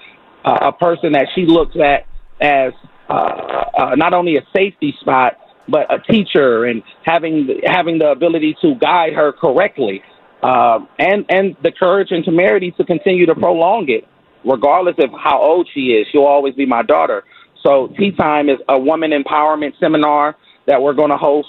uh, 0.45 0.59
a 0.63 0.73
person 0.73 1.13
that 1.13 1.29
she 1.35 1.47
looks 1.47 1.77
at 1.77 2.07
as 2.41 2.73
uh, 3.09 3.13
uh, 3.13 3.95
not 3.97 4.15
only 4.15 4.37
a 4.37 4.43
safety 4.55 4.95
spot, 5.01 5.39
but 5.69 5.93
a 5.93 5.99
teacher 6.11 6.65
and 6.65 6.83
having 7.05 7.61
having 7.65 7.99
the 7.99 8.11
ability 8.11 8.57
to 8.63 8.75
guide 8.77 9.13
her 9.13 9.33
correctly, 9.33 10.03
uh, 10.43 10.79
and 10.99 11.25
and 11.29 11.57
the 11.63 11.71
courage 11.71 12.09
and 12.11 12.25
temerity 12.25 12.71
to 12.73 12.85
continue 12.85 13.27
to 13.27 13.35
prolong 13.35 13.89
it, 13.89 14.07
regardless 14.45 14.97
of 14.99 15.11
how 15.11 15.41
old 15.41 15.69
she 15.73 15.93
is. 15.93 16.07
She'll 16.11 16.25
always 16.25 16.55
be 16.55 16.67
my 16.67 16.83
daughter. 16.83 17.25
So 17.63 17.93
Tea 17.99 18.13
Time 18.13 18.49
is 18.49 18.59
a 18.69 18.79
woman 18.79 19.11
empowerment 19.11 19.79
seminar 19.79 20.37
that 20.69 20.81
we're 20.81 20.93
going 20.93 21.11
to 21.11 21.17
host, 21.17 21.49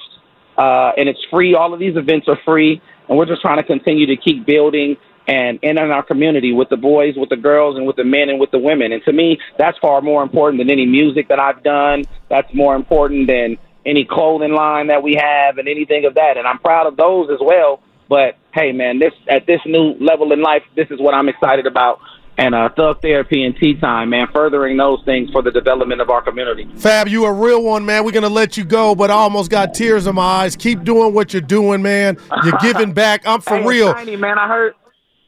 uh, 0.58 0.92
and 0.98 1.08
it's 1.08 1.24
free. 1.30 1.54
All 1.54 1.74
of 1.74 1.80
these 1.80 1.96
events 1.96 2.28
are 2.28 2.40
free, 2.44 2.82
and 3.08 3.18
we're 3.18 3.28
just 3.28 3.42
trying 3.42 3.58
to 3.58 3.64
continue 3.64 4.08
to 4.08 4.18
keep 4.18 4.46
building 4.46 4.98
and 5.28 5.60
and 5.62 5.78
in 5.78 5.92
our 5.92 6.04
community 6.04 6.54
with 6.54 6.70
the 6.70 6.78
boys, 6.78 7.14
with 7.16 7.30
the 7.30 7.38
girls, 7.38 7.78
and 7.78 7.86
with 7.86 7.96
the 7.96 8.04
men 8.04 8.30
and 8.30 8.40
with 8.40 8.50
the 8.50 8.58
women. 8.58 8.92
And 8.92 9.04
to 9.04 9.14
me, 9.14 9.38
that's 9.60 9.78
far 9.78 10.02
more 10.02 10.24
important 10.24 10.60
than 10.60 10.72
any 10.72 10.88
music 10.88 11.28
that 11.28 11.40
I've 11.40 11.62
done. 11.64 12.04
That's 12.30 12.52
more 12.54 12.76
important 12.76 13.28
than 13.28 13.58
any 13.86 14.06
clothing 14.06 14.54
line 14.54 14.88
that 14.88 15.04
we 15.04 15.16
have 15.16 15.58
and 15.58 15.68
anything 15.68 16.06
of 16.06 16.16
that. 16.16 16.38
And 16.38 16.48
I'm 16.48 16.60
proud 16.60 16.88
of 16.88 16.98
those 16.98 17.30
as 17.30 17.40
well. 17.42 17.82
But 18.10 18.38
hey, 18.54 18.72
man, 18.72 18.98
this 18.98 19.14
at 19.30 19.46
this 19.46 19.62
new 19.66 19.94
level 20.00 20.32
in 20.32 20.42
life, 20.42 20.64
this 20.76 20.88
is 20.90 21.00
what 21.00 21.14
I'm 21.14 21.30
excited 21.30 21.68
about. 21.68 22.00
And 22.40 22.56
uh, 22.56 22.70
Thug 22.70 23.02
Therapy 23.02 23.44
and 23.44 23.54
Tea 23.58 23.74
Time, 23.76 24.12
man, 24.12 24.28
furthering 24.34 24.78
those 24.78 25.04
things 25.04 25.30
for 25.30 25.42
the 25.42 25.52
development 25.52 26.00
of 26.00 26.10
our 26.10 26.22
community. 26.22 26.70
Fab, 26.78 27.10
you 27.10 27.26
a 27.26 27.34
real 27.34 27.62
one, 27.62 27.86
man. 27.86 28.06
We're 28.06 28.14
gonna 28.14 28.30
let 28.30 28.56
you 28.56 28.64
go, 28.64 28.96
but 28.96 29.12
I 29.12 29.16
almost 29.16 29.52
got 29.52 29.74
tears 29.74 30.08
in 30.08 30.16
my 30.16 30.24
eyes. 30.24 30.56
Keep 30.56 30.86
doing 30.86 31.14
what 31.14 31.34
you're 31.34 31.42
doing, 31.42 31.82
man. 31.82 32.18
You're 32.46 32.58
giving 32.62 32.94
back. 32.94 33.28
I'm 33.28 33.42
for 33.42 33.58
Hey, 33.58 33.68
real. 33.68 33.94
Steiny, 33.94 34.18
man, 34.18 34.40
I 34.40 34.48
heard. 34.48 34.74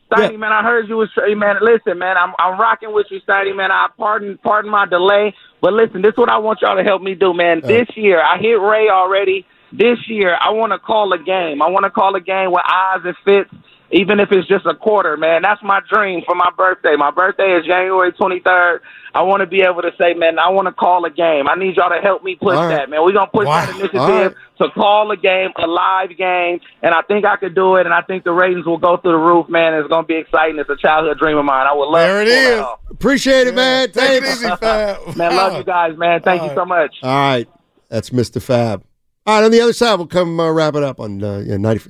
Steiny, 0.10 0.40
man, 0.40 0.54
I 0.54 0.64
heard 0.64 0.88
you 0.88 0.96
was 0.96 1.10
man. 1.36 1.58
Listen, 1.62 2.00
man, 2.00 2.16
I'm 2.16 2.34
I'm 2.40 2.58
rocking 2.58 2.94
with 2.94 3.08
you, 3.10 3.20
Steiny, 3.28 3.54
man. 3.54 3.74
I 3.74 3.88
pardon 3.98 4.38
pardon 4.42 4.72
my 4.72 4.86
delay, 4.86 5.36
but 5.60 5.74
listen, 5.74 6.02
this 6.02 6.14
is 6.14 6.18
what 6.18 6.30
I 6.30 6.38
want 6.38 6.60
y'all 6.62 6.78
to 6.78 6.84
help 6.84 7.02
me 7.02 7.14
do, 7.16 7.34
man. 7.34 7.60
This 7.60 7.88
year, 7.96 8.22
I 8.22 8.38
hit 8.38 8.54
Ray 8.54 8.88
already. 8.90 9.46
This 9.74 9.98
year, 10.08 10.38
I 10.40 10.52
want 10.52 10.72
to 10.72 10.80
call 10.80 11.12
a 11.12 11.18
game. 11.18 11.62
I 11.62 11.70
want 11.70 11.84
to 11.84 11.90
call 11.92 12.16
a 12.16 12.22
game 12.22 12.52
with 12.52 12.64
eyes 12.66 13.02
and 13.04 13.16
fits, 13.26 13.50
even 13.92 14.20
if 14.20 14.32
it's 14.32 14.48
just 14.48 14.66
a 14.66 14.74
quarter, 14.76 15.18
man. 15.18 15.42
That's 15.42 15.62
my 15.64 15.82
dream 15.90 16.22
for 16.26 16.36
my 16.36 16.50
birthday. 16.58 16.96
My 16.98 17.12
birthday 17.12 17.54
is 17.60 17.66
January 17.66 18.12
23rd. 18.14 18.80
I 19.14 19.24
want 19.24 19.42
to 19.42 19.48
be 19.48 19.62
able 19.62 19.82
to 19.82 19.92
say, 19.98 20.14
man, 20.14 20.40
I 20.40 20.48
want 20.50 20.68
to 20.68 20.72
call 20.72 21.04
a 21.04 21.10
game. 21.10 21.50
I 21.50 21.56
need 21.56 21.76
y'all 21.76 21.90
to 21.90 22.00
help 22.02 22.24
me 22.24 22.36
push 22.36 22.56
All 22.56 22.68
right. 22.68 22.78
that, 22.78 22.90
man. 22.90 23.04
We're 23.04 23.12
gonna 23.12 23.30
push 23.30 23.46
Wow. 23.46 23.66
that 23.66 23.76
initiative 23.76 24.00
All 24.00 24.10
right. 24.24 24.36
to 24.60 24.70
call 24.70 25.12
a 25.12 25.18
game, 25.18 25.50
a 25.58 25.68
live 25.68 26.16
game, 26.18 26.62
and 26.82 26.94
I 26.96 27.02
think 27.02 27.26
I 27.26 27.36
could 27.36 27.54
do 27.54 27.76
it. 27.76 27.86
And 27.86 27.94
I 27.94 28.02
think 28.04 28.24
the 28.24 28.32
ratings 28.32 28.66
will 28.66 28.78
go 28.78 28.96
through 28.96 29.12
the 29.12 29.18
roof, 29.18 29.50
man. 29.50 29.74
It's 29.74 29.90
gonna 29.90 30.08
be 30.08 30.16
exciting. 30.16 30.58
It's 30.60 30.70
a 30.70 30.78
childhood 30.78 31.20
dream 31.20 31.38
of 31.38 31.44
mine. 31.44 31.68
I 31.68 31.74
would 31.76 31.90
love. 31.90 32.08
There 32.08 32.22
it 32.22 32.26
to 32.26 32.32
pull 32.32 32.42
that 32.44 32.54
is. 32.54 32.62
off. 32.62 32.80
Appreciate 32.92 33.48
it, 33.48 33.56
man. 33.56 33.92
Take 33.92 34.24
it 34.24 34.30
easy, 34.30 34.48
Fab. 34.56 34.98
Man, 35.18 35.36
love 35.36 35.58
you 35.58 35.64
guys, 35.66 35.98
man. 35.98 36.22
Thank 36.22 36.44
you 36.44 36.52
so 36.56 36.64
much. 36.66 36.96
All 37.04 37.10
right. 37.10 37.50
That's 37.90 38.12
Mr. 38.12 38.42
Fab. 38.42 38.84
All 39.26 39.36
right. 39.40 39.44
On 39.46 39.52
the 39.52 39.60
other 39.60 39.74
side, 39.74 39.96
we'll 39.96 40.08
come 40.08 40.40
uh, 40.40 40.50
wrap 40.52 40.76
it 40.76 40.84
up 40.84 41.00
on 41.02 41.22
uh, 41.22 41.40
yeah, 41.40 41.58
90. 41.58 41.90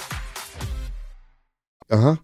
Uh 1.91 1.97
huh. 1.97 2.15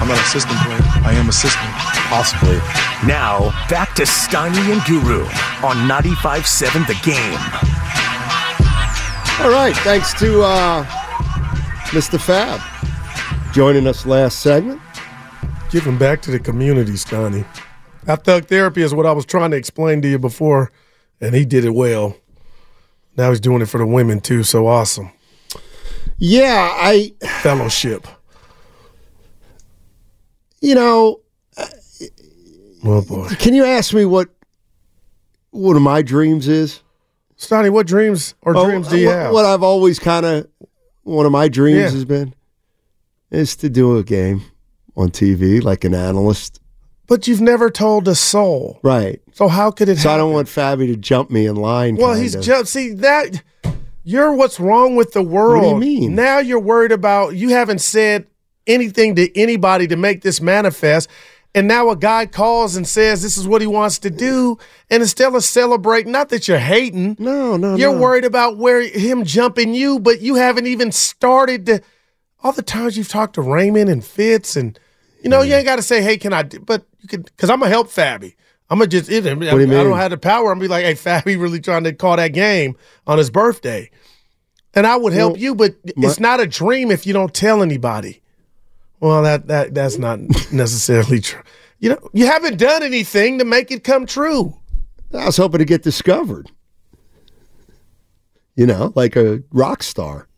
I'm 0.00 0.06
not 0.06 0.16
a 0.16 0.28
system 0.28 0.56
player. 0.58 0.78
I 1.04 1.12
am 1.14 1.28
a 1.28 1.32
system. 1.32 1.66
Possibly. 2.08 2.56
Now, 3.04 3.50
back 3.68 3.94
to 3.96 4.02
Steiny 4.02 4.72
and 4.72 4.80
Guru 4.84 5.24
on 5.66 5.88
95.7 5.88 6.86
The 6.86 6.94
Game. 7.02 7.40
All 9.44 9.50
right. 9.50 9.74
Thanks 9.78 10.14
to 10.20 10.42
uh, 10.42 10.84
Mr. 11.90 12.20
Fab 12.20 12.60
joining 13.52 13.88
us 13.88 14.06
last 14.06 14.38
segment. 14.38 14.80
Giving 15.70 15.98
back 15.98 16.22
to 16.22 16.30
the 16.30 16.38
community, 16.38 16.96
Stoney. 16.96 17.44
I 18.06 18.14
thug 18.14 18.46
therapy 18.46 18.82
is 18.82 18.94
what 18.94 19.06
I 19.06 19.12
was 19.12 19.26
trying 19.26 19.50
to 19.50 19.56
explain 19.56 20.00
to 20.02 20.08
you 20.08 20.18
before, 20.18 20.70
and 21.20 21.34
he 21.34 21.44
did 21.44 21.64
it 21.64 21.74
well. 21.74 22.16
Now 23.16 23.30
he's 23.30 23.40
doing 23.40 23.60
it 23.62 23.66
for 23.66 23.78
the 23.78 23.86
women 23.86 24.20
too. 24.20 24.42
So 24.42 24.66
awesome. 24.66 25.10
Yeah, 26.18 26.70
I 26.72 27.12
fellowship. 27.42 28.06
You 30.60 30.74
know, 30.74 31.20
oh 32.84 33.02
boy. 33.02 33.28
Can 33.38 33.54
you 33.54 33.64
ask 33.64 33.94
me 33.94 34.04
what 34.04 34.28
one 35.50 35.76
of 35.76 35.82
my 35.82 36.02
dreams 36.02 36.48
is? 36.48 36.82
Stoney, 37.36 37.70
what 37.70 37.86
dreams 37.86 38.34
or 38.42 38.54
Oh, 38.56 38.66
dreams 38.66 38.88
do 38.88 38.98
you 38.98 39.06
what, 39.06 39.14
have? 39.16 39.32
What 39.32 39.44
I've 39.46 39.62
always 39.62 39.98
kind 39.98 40.26
of 40.26 40.46
one 41.04 41.24
of 41.24 41.32
my 41.32 41.48
dreams 41.48 41.78
Yeah. 41.78 41.90
has 41.90 42.04
been 42.04 42.34
is 43.30 43.56
to 43.56 43.70
do 43.70 43.96
a 43.96 44.04
game 44.04 44.42
on 44.96 45.10
TV 45.10 45.62
like 45.62 45.84
an 45.84 45.94
analyst. 45.94 46.60
But 47.10 47.26
you've 47.26 47.40
never 47.40 47.70
told 47.70 48.06
a 48.06 48.14
soul. 48.14 48.78
Right. 48.84 49.20
So 49.32 49.48
how 49.48 49.72
could 49.72 49.88
it 49.88 49.98
happen? 49.98 50.02
So 50.02 50.14
I 50.14 50.16
don't 50.16 50.32
want 50.32 50.46
Fabi 50.46 50.86
to 50.86 50.96
jump 50.96 51.28
me 51.28 51.44
in 51.46 51.56
line. 51.56 51.96
Well, 51.96 52.14
he's 52.14 52.36
of. 52.36 52.44
just 52.44 52.72
see 52.72 52.94
that 52.94 53.42
you're 54.04 54.32
what's 54.32 54.60
wrong 54.60 54.94
with 54.94 55.12
the 55.12 55.22
world. 55.22 55.74
What 55.74 55.80
do 55.80 55.86
you 55.88 56.00
mean? 56.00 56.14
Now 56.14 56.38
you're 56.38 56.60
worried 56.60 56.92
about 56.92 57.34
you 57.34 57.48
haven't 57.48 57.80
said 57.80 58.28
anything 58.68 59.16
to 59.16 59.36
anybody 59.36 59.88
to 59.88 59.96
make 59.96 60.22
this 60.22 60.40
manifest. 60.40 61.10
And 61.52 61.66
now 61.66 61.90
a 61.90 61.96
guy 61.96 62.26
calls 62.26 62.76
and 62.76 62.86
says 62.86 63.22
this 63.22 63.36
is 63.36 63.48
what 63.48 63.60
he 63.60 63.66
wants 63.66 63.98
to 63.98 64.10
do, 64.10 64.56
and 64.88 65.02
instead 65.02 65.34
of 65.34 65.42
celebrating, 65.42 66.12
not 66.12 66.28
that 66.28 66.46
you're 66.46 66.58
hating, 66.58 67.16
no, 67.18 67.56
no, 67.56 67.74
you're 67.74 67.92
no. 67.92 68.00
worried 68.00 68.24
about 68.24 68.56
where 68.56 68.80
him 68.80 69.24
jumping 69.24 69.74
you, 69.74 69.98
but 69.98 70.20
you 70.20 70.36
haven't 70.36 70.68
even 70.68 70.92
started 70.92 71.66
to. 71.66 71.82
All 72.44 72.52
the 72.52 72.62
times 72.62 72.96
you've 72.96 73.08
talked 73.08 73.34
to 73.34 73.42
Raymond 73.42 73.90
and 73.90 74.04
Fitz, 74.04 74.54
and 74.54 74.78
you 75.24 75.28
know 75.28 75.42
you 75.42 75.54
ain't 75.54 75.66
got 75.66 75.76
to 75.76 75.82
say, 75.82 76.02
"Hey, 76.02 76.18
can 76.18 76.32
I?" 76.32 76.44
do-" 76.44 76.60
But 76.60 76.86
you 77.02 77.08
can, 77.08 77.22
because 77.22 77.50
I'm 77.50 77.58
gonna 77.60 77.70
help 77.70 77.88
Fabby. 77.88 78.34
I'm 78.68 78.78
gonna 78.78 78.88
just. 78.88 79.10
It, 79.10 79.26
I, 79.26 79.34
do 79.34 79.44
you 79.44 79.50
I 79.50 79.54
mean? 79.56 79.68
don't 79.70 79.96
have 79.98 80.10
the 80.12 80.18
power. 80.18 80.50
I'm 80.52 80.58
gonna 80.58 80.60
be 80.60 80.68
like, 80.68 80.84
"Hey, 80.84 80.94
Fabby, 80.94 81.40
really 81.40 81.60
trying 81.60 81.84
to 81.84 81.92
call 81.92 82.16
that 82.16 82.28
game 82.28 82.76
on 83.06 83.18
his 83.18 83.30
birthday," 83.30 83.90
and 84.74 84.86
I 84.86 84.96
would 84.96 85.12
help 85.12 85.32
Well, 85.34 85.40
you, 85.42 85.54
but 85.54 85.74
my- 85.96 86.08
it's 86.08 86.20
not 86.20 86.40
a 86.40 86.46
dream 86.46 86.90
if 86.90 87.06
you 87.06 87.12
don't 87.12 87.34
tell 87.34 87.62
anybody. 87.62 88.22
Well, 89.00 89.22
that 89.22 89.48
that 89.48 89.74
that's 89.74 89.98
not 89.98 90.20
necessarily 90.52 91.20
true. 91.20 91.42
You 91.78 91.90
know, 91.90 92.10
you 92.12 92.26
haven't 92.26 92.58
done 92.58 92.82
anything 92.82 93.38
to 93.38 93.44
make 93.44 93.70
it 93.70 93.82
come 93.84 94.06
true. 94.06 94.54
I 95.12 95.24
was 95.26 95.36
hoping 95.38 95.58
to 95.58 95.64
get 95.64 95.82
discovered. 95.82 96.50
You 98.54 98.66
know, 98.66 98.92
like 98.94 99.16
a 99.16 99.42
rock 99.50 99.82
star. 99.82 100.28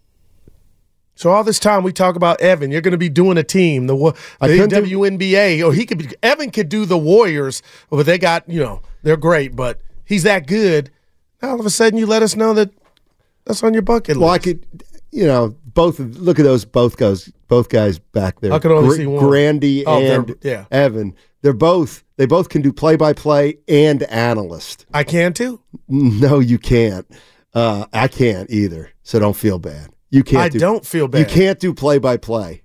So 1.14 1.30
all 1.30 1.44
this 1.44 1.58
time 1.58 1.82
we 1.82 1.92
talk 1.92 2.16
about 2.16 2.40
Evan, 2.40 2.70
you're 2.70 2.80
going 2.80 2.92
to 2.92 2.98
be 2.98 3.08
doing 3.10 3.36
a 3.38 3.42
team, 3.42 3.86
the, 3.86 3.94
the 4.40 4.46
couldn't 4.46 4.70
do- 4.70 4.96
WNBA. 4.98 5.64
Or 5.64 5.72
he 5.72 5.84
could 5.86 5.98
be. 5.98 6.08
Evan 6.22 6.50
could 6.50 6.68
do 6.68 6.84
the 6.86 6.98
Warriors, 6.98 7.62
but 7.90 8.06
they 8.06 8.18
got 8.18 8.48
you 8.48 8.60
know 8.60 8.80
they're 9.02 9.16
great, 9.16 9.54
but 9.54 9.80
he's 10.04 10.22
that 10.24 10.46
good. 10.46 10.90
Now 11.42 11.50
all 11.50 11.60
of 11.60 11.66
a 11.66 11.70
sudden 11.70 11.98
you 11.98 12.06
let 12.06 12.22
us 12.22 12.34
know 12.36 12.54
that 12.54 12.70
that's 13.44 13.62
on 13.62 13.72
your 13.74 13.82
bucket 13.82 14.16
Well, 14.16 14.30
I 14.30 14.38
could, 14.38 14.64
you 15.10 15.26
know, 15.26 15.54
both. 15.66 15.98
Look 15.98 16.38
at 16.38 16.44
those 16.44 16.64
both 16.64 16.96
guys. 16.96 17.30
Both 17.48 17.68
guys 17.68 17.98
back 17.98 18.40
there. 18.40 18.52
I 18.54 18.58
could 18.58 18.70
only 18.70 18.88
Gra- 18.88 18.96
see 18.96 19.06
one. 19.06 19.22
Grandy 19.22 19.84
Oh, 19.84 20.00
and 20.00 20.34
yeah. 20.42 20.64
Evan. 20.70 21.14
They're 21.42 21.52
both. 21.52 22.02
They 22.16 22.24
both 22.24 22.48
can 22.48 22.62
do 22.62 22.72
play 22.72 22.96
by 22.96 23.12
play 23.12 23.58
and 23.68 24.02
analyst. 24.04 24.86
I 24.94 25.04
can 25.04 25.34
too. 25.34 25.60
No, 25.88 26.38
you 26.38 26.58
can't. 26.58 27.06
Uh, 27.52 27.84
I 27.92 28.08
can't 28.08 28.48
either. 28.48 28.90
So 29.02 29.18
don't 29.18 29.36
feel 29.36 29.58
bad. 29.58 29.90
You 30.12 30.22
can't. 30.22 30.42
I 30.42 30.48
do, 30.50 30.58
don't 30.60 30.86
feel 30.86 31.08
bad. 31.08 31.18
You 31.18 31.24
can't 31.26 31.58
do 31.58 31.74
play 31.74 31.98
by 31.98 32.16
play. 32.18 32.62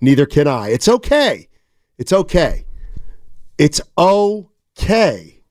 Neither 0.00 0.26
can 0.26 0.46
I. 0.46 0.68
It's 0.68 0.86
okay. 0.88 1.48
It's 1.98 2.12
okay. 2.12 2.64
It's 3.58 3.80
okay. 3.98 5.42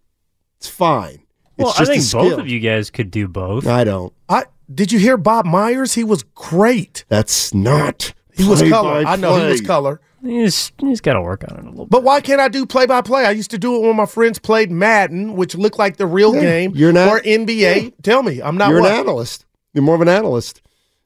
It's 0.57 0.67
fine. 0.67 1.23
Well, 1.57 1.69
It's 1.71 1.79
I 1.79 1.85
just 1.85 2.13
a 2.15 2.17
think 2.17 2.29
both 2.31 2.39
of 2.39 2.47
you 2.47 2.59
guys 2.59 2.89
could 2.89 3.11
do 3.11 3.27
both. 3.27 3.67
I 3.67 3.83
don't. 3.83 4.13
I 4.29 4.45
did 4.73 4.91
you 4.91 4.99
hear 4.99 5.17
Bob 5.17 5.45
Myers? 5.45 5.93
He 5.95 6.03
was 6.03 6.23
great. 6.23 7.03
That's 7.09 7.53
not. 7.53 8.13
He 8.33 8.47
was 8.47 8.61
color. 8.61 9.03
by 9.03 9.11
I 9.11 9.15
know 9.17 9.37
he 9.43 9.49
was 9.51 9.61
color. 9.61 9.99
He's 10.23 10.71
he's 10.79 11.01
got 11.01 11.13
to 11.13 11.21
work 11.21 11.43
on 11.49 11.57
it 11.57 11.65
a 11.65 11.69
little. 11.69 11.85
But 11.85 12.03
why 12.03 12.21
can't 12.21 12.41
I 12.41 12.47
do 12.47 12.65
play 12.65 12.85
by 12.85 13.01
play? 13.01 13.25
I 13.25 13.31
used 13.31 13.51
to 13.51 13.57
do 13.57 13.75
it 13.75 13.81
when 13.87 13.95
my 13.95 14.05
friends 14.05 14.37
played 14.39 14.69
Madden, 14.71 15.35
which 15.35 15.55
looked 15.55 15.79
like 15.79 15.97
the 15.97 16.05
real 16.05 16.35
Yeah, 16.35 16.41
game. 16.41 16.71
you're 16.75 16.91
not- 16.93 17.07
or 17.09 17.19
NBA. 17.21 17.93
Tell 18.03 18.21
me, 18.23 18.41
I'm 18.41 18.57
not. 18.57 18.69
You're 18.69 18.81
what? 18.81 18.91
an 18.91 18.97
analyst. 18.99 19.45
You're 19.73 19.83
more 19.83 19.95
of 19.95 20.01
an 20.01 20.09
analyst. 20.09 20.61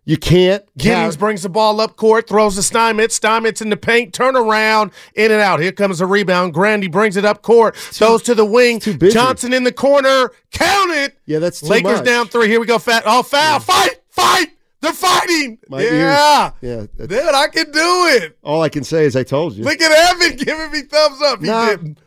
You 0.06 0.18
can't. 0.18 0.64
Giddings 0.78 1.16
count- 1.16 1.20
brings 1.20 1.44
the 1.44 1.50
ball 1.50 1.80
up 1.80 1.96
court, 1.96 2.28
throws 2.28 2.56
to 2.56 2.64
Steinmetz. 2.64 3.16
Steinmetz 3.16 3.62
in 3.62 3.70
the 3.70 3.78
paint, 3.78 4.14
turn 4.14 4.36
around, 4.36 4.92
in 5.16 5.32
and 5.32 5.40
out. 5.40 5.62
Here 5.62 5.72
comes 5.72 6.02
a 6.02 6.06
rebound. 6.06 6.54
Grandy 6.54 6.88
brings 6.90 7.16
it 7.16 7.24
up 7.24 7.42
court, 7.42 7.78
throws 7.78 8.22
to 8.24 8.36
the 8.36 8.44
wing. 8.44 8.82
Johnson 8.82 9.54
in 9.54 9.64
the 9.64 9.72
corner, 9.72 10.32
count 10.52 10.92
it. 10.92 11.18
Yeah, 11.26 11.40
that's 11.40 11.62
too 11.62 11.68
Lakers 11.68 12.00
much. 12.00 12.06
down 12.06 12.28
three. 12.28 12.50
Here 12.50 12.60
we 12.60 12.66
go. 12.66 12.80
Fat. 12.80 13.04
Oh, 13.06 13.24
foul! 13.24 13.60
Fight! 13.62 14.02
Fight! 14.10 14.48
They're 14.82 14.92
fighting. 14.92 15.60
My 15.70 15.82
yeah, 15.82 16.52
ears- 16.62 16.88
Yeah. 17.00 17.06
dude, 17.08 17.22
I 17.34 17.48
can 17.48 17.72
do 17.72 18.08
it. 18.08 18.38
all 18.44 18.62
I 18.62 18.68
can 18.68 18.84
say 18.84 19.06
is 19.06 19.16
I 19.16 19.24
told 19.24 19.54
you. 19.56 19.64
Look 19.64 19.80
at 19.80 19.92
Evan 20.22 20.36
giving 20.36 20.70
me 20.72 20.82
thumbs 20.82 21.22
up. 21.22 21.40
He 21.40 21.46
Nah. 21.48 21.70
didn't. 21.70 21.98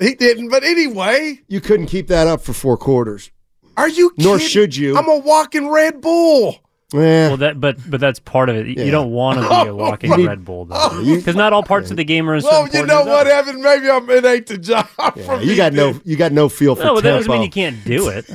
He 0.00 0.14
didn't. 0.16 0.48
But 0.48 0.64
anyway, 0.64 1.40
You 1.46 1.60
couldn't 1.60 1.86
keep 1.86 2.08
that 2.08 2.26
up 2.26 2.40
for 2.40 2.52
four 2.52 2.76
quarters. 2.76 3.30
Are 3.76 3.88
you? 3.88 4.12
Nor 4.16 4.38
should 4.38 4.76
you. 4.76 4.96
I'm 4.96 5.08
a 5.08 5.18
walking 5.18 5.68
Red 5.68 6.00
Bull. 6.00 6.56
Eh, 6.94 6.98
Well, 7.28 7.36
that 7.38 7.58
but 7.60 7.78
but 7.90 8.00
that's 8.00 8.18
part 8.18 8.48
of 8.50 8.56
it. 8.56 8.66
You 8.66 8.84
Yeah. 8.84 8.90
don't 8.90 9.12
want 9.12 9.40
to 9.40 9.48
be 9.48 9.68
a 9.70 9.74
walking 9.84 10.12
You 10.12 10.26
Red 10.26 10.44
Bull 10.44 10.66
though, 10.66 11.02
because 11.04 11.34
not 11.36 11.52
all 11.54 11.62
parts 11.62 11.90
of 11.90 11.96
the 11.96 12.04
game 12.04 12.28
are 12.28 12.34
as 12.34 12.44
Well, 12.44 12.68
you 12.68 12.84
know 12.84 13.04
what, 13.04 13.26
others. 13.26 13.48
Evan? 13.48 13.62
Maybe 13.62 13.88
I'm 13.90 14.08
it 14.10 14.24
ain't 14.24 14.46
the 14.46 14.58
job 14.58 14.86
yeah, 14.98 15.10
for 15.24 15.38
me. 15.38 15.44
you 15.46 15.56
got 15.56 15.72
no. 15.72 15.98
You 16.04 16.16
got 16.16 16.32
no 16.32 16.48
feel 16.50 16.74
for 16.76 16.84
No, 16.84 16.94
but 16.96 17.04
that 17.04 17.12
doesn't 17.12 17.32
mean 17.32 17.42
you 17.42 17.50
can't 17.50 17.82
do 17.84 18.08
it. 18.08 18.28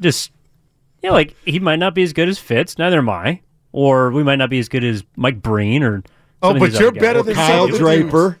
Just 0.00 0.30
you 1.02 1.08
know, 1.08 1.14
like 1.14 1.34
he 1.44 1.58
might 1.60 1.78
not 1.78 1.94
be 1.94 2.02
as 2.02 2.12
good 2.12 2.28
as 2.28 2.38
Fitz. 2.38 2.76
Neither 2.78 2.98
am 2.98 3.08
I. 3.08 3.40
Or 3.72 4.10
we 4.10 4.22
might 4.22 4.36
not 4.36 4.50
be 4.50 4.58
as 4.58 4.68
good 4.68 4.82
as 4.84 5.04
Mike 5.16 5.40
Breen 5.42 5.82
or. 5.82 6.02
Oh, 6.42 6.58
but 6.58 6.72
you're 6.72 6.88
other 6.88 6.92
guys. 6.92 7.00
better 7.00 7.22
than 7.22 7.34
Kyle 7.34 7.68
some 7.68 7.70
Kyle 7.70 7.78
Draper. 7.78 8.38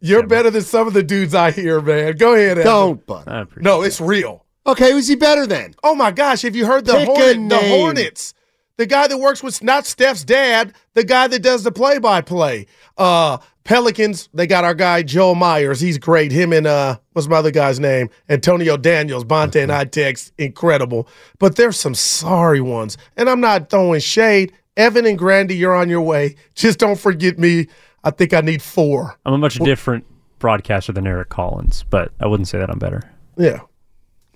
You're 0.00 0.26
better 0.26 0.50
than 0.50 0.62
some 0.62 0.86
of 0.88 0.92
the 0.94 1.02
dudes 1.02 1.34
I 1.34 1.50
hear, 1.52 1.80
man. 1.80 2.16
Go 2.16 2.34
ahead, 2.34 2.58
Evan. 2.58 2.64
Don't, 2.64 3.06
but 3.06 3.56
No, 3.62 3.82
it's 3.82 4.00
real. 4.00 4.44
Okay. 4.68 4.94
Was 4.94 5.08
he 5.08 5.16
better 5.16 5.46
then? 5.46 5.74
Oh 5.82 5.94
my 5.94 6.10
gosh, 6.10 6.42
have 6.42 6.54
you 6.54 6.66
heard 6.66 6.84
the 6.84 7.04
Hornet, 7.04 7.48
the. 7.48 7.58
Hornets? 7.58 8.34
The 8.76 8.86
guy 8.86 9.08
that 9.08 9.18
works 9.18 9.42
with 9.42 9.60
not 9.60 9.86
Steph's 9.86 10.22
dad, 10.22 10.72
the 10.94 11.02
guy 11.02 11.26
that 11.26 11.42
does 11.42 11.64
the 11.64 11.72
play 11.72 11.98
by 11.98 12.20
play. 12.20 12.66
Uh 12.96 13.38
Pelicans, 13.64 14.28
they 14.32 14.46
got 14.46 14.64
our 14.64 14.74
guy 14.74 15.02
Joel 15.02 15.34
Meyers. 15.34 15.80
He's 15.80 15.98
great. 15.98 16.30
Him 16.30 16.52
and 16.52 16.66
uh 16.66 16.98
what's 17.12 17.26
my 17.26 17.36
other 17.36 17.50
guy's 17.50 17.80
name? 17.80 18.08
Antonio 18.28 18.76
Daniels, 18.76 19.24
Bonte 19.24 19.60
and 19.60 19.72
I 19.72 19.84
text, 19.84 20.32
incredible. 20.38 21.08
But 21.38 21.56
there's 21.56 21.76
some 21.78 21.94
sorry 21.94 22.60
ones. 22.60 22.96
And 23.16 23.28
I'm 23.28 23.40
not 23.40 23.68
throwing 23.68 24.00
shade. 24.00 24.52
Evan 24.76 25.06
and 25.06 25.18
Grandy, 25.18 25.56
you're 25.56 25.74
on 25.74 25.88
your 25.88 26.02
way. 26.02 26.36
Just 26.54 26.78
don't 26.78 26.98
forget 26.98 27.36
me. 27.36 27.66
I 28.04 28.10
think 28.10 28.32
I 28.32 28.42
need 28.42 28.62
four. 28.62 29.18
I'm 29.26 29.34
a 29.34 29.38
much 29.38 29.58
different 29.58 30.04
broadcaster 30.38 30.92
than 30.92 31.04
Eric 31.04 31.30
Collins, 31.30 31.84
but 31.90 32.12
I 32.20 32.26
wouldn't 32.28 32.46
say 32.46 32.58
that 32.58 32.70
I'm 32.70 32.78
better. 32.78 33.02
Yeah. 33.36 33.60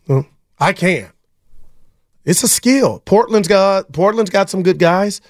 Well, 0.09 0.27
I 0.59 0.73
can. 0.73 1.11
It's 2.25 2.43
a 2.43 2.49
skill. 2.49 3.01
Portland's 3.05 3.49
got 3.49 3.93
Portland's 3.93 4.31
got 4.31 4.49
some 4.49 4.63
good 4.63 4.79
guys. 4.79 5.21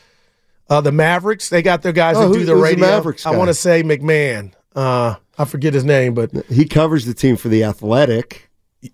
Uh, 0.69 0.81
the 0.81 0.93
Mavericks, 0.93 1.49
they 1.49 1.63
got 1.63 1.83
their 1.83 1.93
guys 1.93 2.17
Oh, 2.17 2.21
that 2.23 2.27
who- 2.29 2.35
do 2.35 2.45
the 2.45 2.53
who's 2.53 2.61
the 2.61 2.65
radio. 2.65 2.87
Mavericks 2.87 3.27
I 3.27 3.37
want 3.37 3.49
to 3.49 3.55
say 3.55 3.83
McMahon. 3.83 4.53
Uh, 4.75 5.17
I 5.39 5.45
forget 5.45 5.75
his 5.75 5.85
name, 5.85 6.15
but 6.15 6.31
He 6.49 6.65
covers 6.67 7.05
the 7.05 7.15
team 7.15 7.37
for 7.37 7.49
the 7.49 7.65
Athletic. 7.65 8.49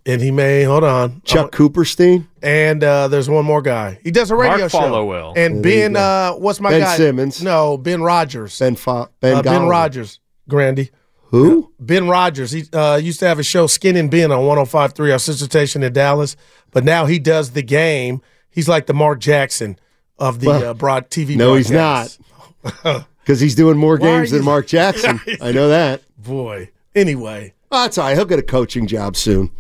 and 0.04 0.20
he 0.20 0.30
may 0.30 0.64
hold 0.64 0.84
on. 0.84 1.22
Chuck 1.24 1.50
Cooperstein, 1.52 2.26
And 2.42 2.82
uh, 2.84 3.08
there's 3.08 3.28
one 3.30 3.44
more 3.46 3.62
guy. 3.62 3.98
He 4.02 4.10
does 4.10 4.30
a 4.30 4.36
radio 4.36 4.58
Mark 4.58 4.70
show. 4.70 4.78
Followill. 4.78 5.32
And 5.36 5.56
Yeah, 5.56 5.62
there 5.62 5.72
you 5.88 5.94
Ben, 5.94 5.96
uh, 5.96 6.32
what's 6.32 6.60
my 6.60 6.70
Ben 6.70 6.80
guy? 6.80 6.96
Simmons. 6.96 7.42
No, 7.42 7.76
Ben 7.78 8.02
Rogers. 8.02 8.58
Ben 8.58 8.76
Fa- 8.76 9.08
Ben, 9.20 9.36
uh, 9.36 9.42
Ben 9.42 9.66
Rogers, 9.66 10.20
Grandy. 10.48 10.90
Who? 11.30 11.72
Ben 11.78 12.08
Rogers. 12.08 12.50
He 12.52 12.64
uh, 12.72 12.96
used 12.96 13.20
to 13.20 13.26
have 13.26 13.38
a 13.38 13.42
show, 13.42 13.66
Skin 13.66 13.96
and 13.96 14.10
Ben, 14.10 14.32
on 14.32 14.40
105.3, 14.44 15.12
our 15.12 15.18
sister 15.18 15.44
station 15.44 15.82
in 15.82 15.92
Dallas. 15.92 16.36
But 16.70 16.84
now 16.84 17.06
he 17.06 17.18
does 17.18 17.50
the 17.50 17.62
game. 17.62 18.22
He's 18.50 18.68
like 18.68 18.86
the 18.86 18.94
Mark 18.94 19.20
Jackson 19.20 19.78
of 20.18 20.40
the 20.40 20.46
Well, 20.48 20.64
uh, 20.70 20.74
broad 20.74 21.10
TV. 21.10 21.36
No, 21.36 21.54
he's 21.54 21.70
not. 21.70 22.16
Because 23.28 23.40
he's 23.40 23.54
doing 23.54 23.76
more 23.76 23.98
games 23.98 24.30
than 24.30 24.42
Mark 24.42 24.66
Jackson. 24.68 25.20
I 25.42 25.52
know 25.52 25.68
that. 25.68 26.00
Boy. 26.16 26.70
Anyway, 26.94 27.52
Oh, 27.70 27.82
that's 27.82 27.98
all 27.98 28.06
right. 28.06 28.16
He'll 28.16 28.24
get 28.24 28.38
a 28.38 28.42
coaching 28.42 28.86
job 28.86 29.16
soon. 29.16 29.50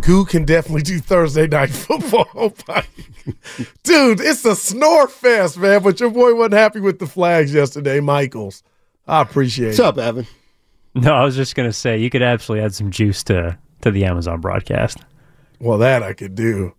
Goo 0.00 0.24
can 0.24 0.44
definitely 0.44 0.82
do 0.82 1.00
Thursday 1.00 1.48
night 1.48 1.70
football. 1.70 2.54
Dude, 3.82 4.20
it's 4.20 4.44
a 4.44 4.54
snore 4.54 5.08
fest, 5.08 5.58
man. 5.58 5.82
But 5.82 5.98
your 5.98 6.10
boy 6.10 6.34
wasn't 6.36 6.54
happy 6.54 6.78
with 6.78 7.00
the 7.00 7.06
flags 7.08 7.52
yesterday, 7.52 7.98
Michaels. 7.98 8.62
I 9.06 9.22
appreciate 9.22 9.68
What's 9.68 9.78
it. 9.78 9.82
What's 9.82 9.98
up, 9.98 10.04
Evan? 10.04 10.26
No, 10.94 11.12
I 11.14 11.24
was 11.24 11.36
just 11.36 11.54
gonna 11.54 11.72
say 11.72 11.98
you 11.98 12.10
could 12.10 12.22
absolutely 12.22 12.64
add 12.64 12.74
some 12.74 12.90
juice 12.90 13.24
to 13.24 13.58
to 13.82 13.90
the 13.90 14.04
Amazon 14.04 14.40
broadcast. 14.40 14.98
Well, 15.60 15.78
that 15.78 16.02
I 16.02 16.12
could 16.12 16.34
do. 16.34 16.74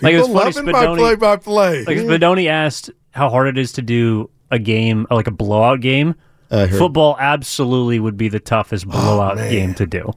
Like 0.00 0.14
it 0.14 0.18
was 0.18 0.26
People 0.28 0.40
funny, 0.40 0.72
loving 0.72 0.72
my 0.72 0.96
play-by-play. 0.96 1.84
Like 1.84 1.96
Spadoni 1.98 2.48
asked 2.48 2.90
how 3.12 3.30
hard 3.30 3.48
it 3.48 3.58
is 3.58 3.72
to 3.72 3.82
do 3.82 4.30
a 4.50 4.58
game 4.58 5.06
uh, 5.10 5.14
like 5.14 5.26
a 5.26 5.32
blowout 5.32 5.80
game 5.80 6.14
I. 6.50 6.78
Football 6.78 7.16
absolutely 7.18 7.98
would 7.98 8.16
be 8.16 8.28
the 8.28 8.40
toughest 8.40 8.86
oh, 8.88 8.90
blowout 8.90 9.36
man. 9.36 9.50
game 9.50 9.74
to 9.74 9.86
do 9.86 10.12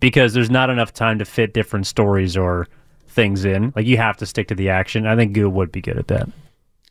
because 0.00 0.32
there's 0.32 0.50
not 0.50 0.70
enough 0.70 0.92
time 0.92 1.18
to 1.18 1.24
fit 1.24 1.52
different 1.52 1.86
stories 1.86 2.36
or 2.36 2.68
things 3.08 3.44
in. 3.44 3.72
Like 3.76 3.86
you 3.86 3.98
have 3.98 4.16
to 4.18 4.26
stick 4.26 4.48
to 4.48 4.54
the 4.54 4.70
action. 4.70 5.06
I 5.06 5.16
think 5.16 5.34
Goo 5.34 5.50
would 5.50 5.70
be 5.70 5.82
good 5.82 5.98
at 5.98 6.08
that. 6.08 6.28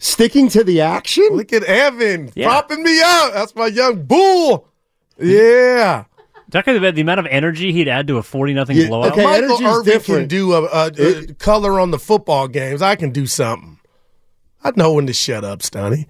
Sticking 0.04 0.50
to 0.50 0.64
the 0.64 0.82
action? 0.82 1.28
Look 1.32 1.54
at 1.54 1.64
Evan 1.64 2.32
Yeah. 2.34 2.50
popping 2.50 2.82
me 2.82 3.00
out. 3.04 3.34
That's 3.36 3.56
my 3.56 3.68
young 3.68 4.02
bull. 4.04 4.68
Yeah. 5.20 6.06
Talking 6.50 6.76
about 6.76 6.96
the 6.96 7.02
amount 7.02 7.20
of 7.20 7.28
energy 7.28 7.72
he'd 7.72 7.88
add 7.88 8.08
to 8.08 8.18
a 8.18 8.24
forty 8.24 8.54
nothing 8.56 8.78
Yeah, 8.78 8.88
blowout. 8.88 9.12
okay. 9.12 9.24
Michael 9.24 9.46
energy's 9.58 9.68
Irvin 9.68 9.86
different. 9.94 10.20
can 10.22 10.28
do 10.28 10.54
a, 10.54 10.64
a, 10.64 10.88
a 10.88 11.34
color 11.36 11.80
on 11.80 11.92
the 11.92 12.00
football 12.00 12.48
games. 12.48 12.82
I 12.82 12.96
can 12.96 13.12
do 13.12 13.28
something. 13.28 13.80
I 14.64 14.72
know 14.76 14.94
when 14.94 15.06
to 15.06 15.14
shut 15.14 15.44
up, 15.44 15.62
Stoney. 15.62 16.08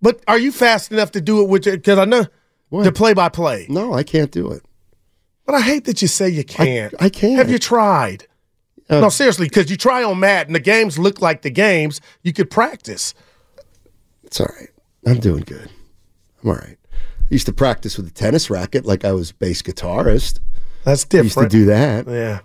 But 0.00 0.22
are 0.28 0.38
you 0.38 0.52
fast 0.52 0.92
enough 0.92 1.10
to 1.12 1.20
do 1.20 1.42
it 1.42 1.48
with 1.48 1.64
Because 1.64 1.98
I 1.98 2.04
know 2.04 2.26
the 2.70 2.92
play 2.92 3.12
by 3.12 3.28
play. 3.28 3.66
No, 3.68 3.92
I 3.92 4.04
can't 4.04 4.30
do 4.30 4.52
it. 4.52 4.62
But 5.44 5.56
I 5.56 5.60
hate 5.62 5.84
that 5.86 6.00
you 6.00 6.06
say 6.06 6.28
you 6.28 6.44
can't. 6.44 6.94
I 7.00 7.08
can't. 7.08 7.36
Have 7.38 7.50
you 7.50 7.58
tried? 7.58 8.28
Uh, 8.90 9.00
no, 9.00 9.08
seriously, 9.08 9.46
because 9.46 9.70
you 9.70 9.76
try 9.76 10.02
on 10.02 10.18
Madden 10.18 10.52
the 10.52 10.60
games 10.60 10.98
look 10.98 11.20
like 11.22 11.42
the 11.42 11.50
games. 11.50 12.00
You 12.22 12.32
could 12.32 12.50
practice. 12.50 13.14
It's 14.24 14.40
all 14.40 14.48
right. 14.58 14.68
I'm 15.06 15.20
doing 15.20 15.44
good. 15.44 15.70
I'm 16.42 16.50
all 16.50 16.56
right. 16.56 16.76
I 16.92 17.26
used 17.30 17.46
to 17.46 17.52
practice 17.52 17.96
with 17.96 18.06
a 18.08 18.10
tennis 18.10 18.50
racket 18.50 18.84
like 18.84 19.04
I 19.04 19.12
was 19.12 19.30
bass 19.32 19.62
guitarist. 19.62 20.40
That's 20.84 21.04
different. 21.04 21.36
I 21.36 21.40
used 21.42 21.50
to 21.52 21.58
do 21.58 21.64
that. 21.66 22.06
Yeah. 22.08 22.40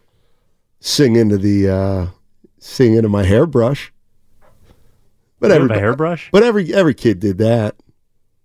Sing 0.80 1.16
into 1.16 1.38
the 1.38 1.70
uh 1.70 2.08
sing 2.60 2.94
into 2.94 3.10
my 3.10 3.24
hairbrush. 3.24 3.92
But 5.40 5.48
You 5.48 5.54
have 5.54 5.62
a 5.62 5.64
everybody, 5.64 5.80
hairbrush? 5.80 6.30
But 6.32 6.44
every 6.44 6.74
every 6.74 6.94
kid 6.94 7.20
did 7.20 7.40
that. 7.40 7.76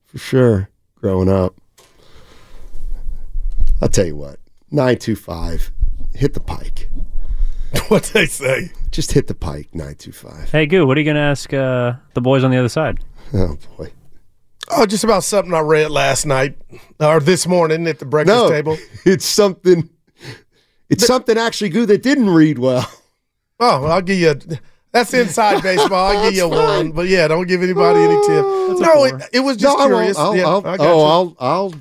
For 0.07 0.19
sure. 0.19 0.71
Growing 0.97 1.29
up. 1.29 1.55
I'll 3.83 3.89
tell 3.89 4.07
you 4.07 4.17
what. 4.17 4.39
Nine 4.71 4.99
two 4.99 5.17
five. 5.17 5.71
Hit 6.15 6.35
the 6.35 6.41
pike. 6.41 6.89
what 7.89 8.05
they 8.15 8.27
say. 8.27 8.71
Just 8.91 9.13
hit 9.13 9.27
the 9.27 9.35
pike, 9.35 9.69
nine 9.75 9.95
two 9.95 10.13
five. 10.13 10.51
Hey 10.51 10.67
Goo, 10.67 10.87
what 10.87 10.97
are 10.97 11.01
you 11.01 11.07
gonna 11.07 11.21
ask 11.21 11.53
uh, 11.53 11.95
the 12.15 12.21
boys 12.21 12.45
on 12.45 12.51
the 12.51 12.57
other 12.57 12.69
side? 12.69 13.01
Oh 13.33 13.57
boy. 13.77 13.93
Oh, 14.73 14.87
just 14.87 15.05
about 15.05 15.25
something 15.25 15.53
I 15.53 15.61
read 15.61 15.91
last 15.91 16.27
night 16.27 16.57
or 17.01 17.21
this 17.21 17.47
morning 17.47 17.87
at 17.87 17.99
the 17.99 18.05
breakfast 18.05 18.37
No, 18.37 18.49
table. 18.51 18.79
it's 19.05 19.25
something. 19.25 19.89
It's 20.89 21.07
something 21.07 21.39
actually 21.39 21.71
good 21.71 21.89
that 21.89 22.03
didn't 22.03 22.31
read 22.31 22.59
well. 22.59 22.89
Oh, 23.63 23.83
well, 23.83 23.93
I'll 23.93 24.03
give 24.03 24.19
you. 24.19 24.31
A, 24.31 24.37
that's 24.93 25.13
inside 25.15 25.63
baseball. 25.63 26.17
I'll 26.17 26.25
give 26.25 26.35
you 26.35 26.45
a 26.45 26.49
one, 26.49 26.93
but 26.93 27.09
yeah, 27.09 27.29
don't 27.29 27.47
give 27.47 27.63
anybody 27.63 28.01
any 28.01 28.17
tip. 28.27 28.45
No, 28.81 29.05
it, 29.05 29.23
it 29.33 29.41
was 29.41 29.57
just 29.57 29.77
no, 29.77 29.85
I 29.85 29.87
won't. 29.87 29.95
curious. 29.95 30.19
I'll, 30.19 30.37
yeah, 30.37 30.47
I'll, 30.47 30.67
I 30.67 30.77
got 30.77 30.81
oh, 30.81 30.97
you. 30.97 31.03
I'll, 31.03 31.37
I'll, 31.39 31.75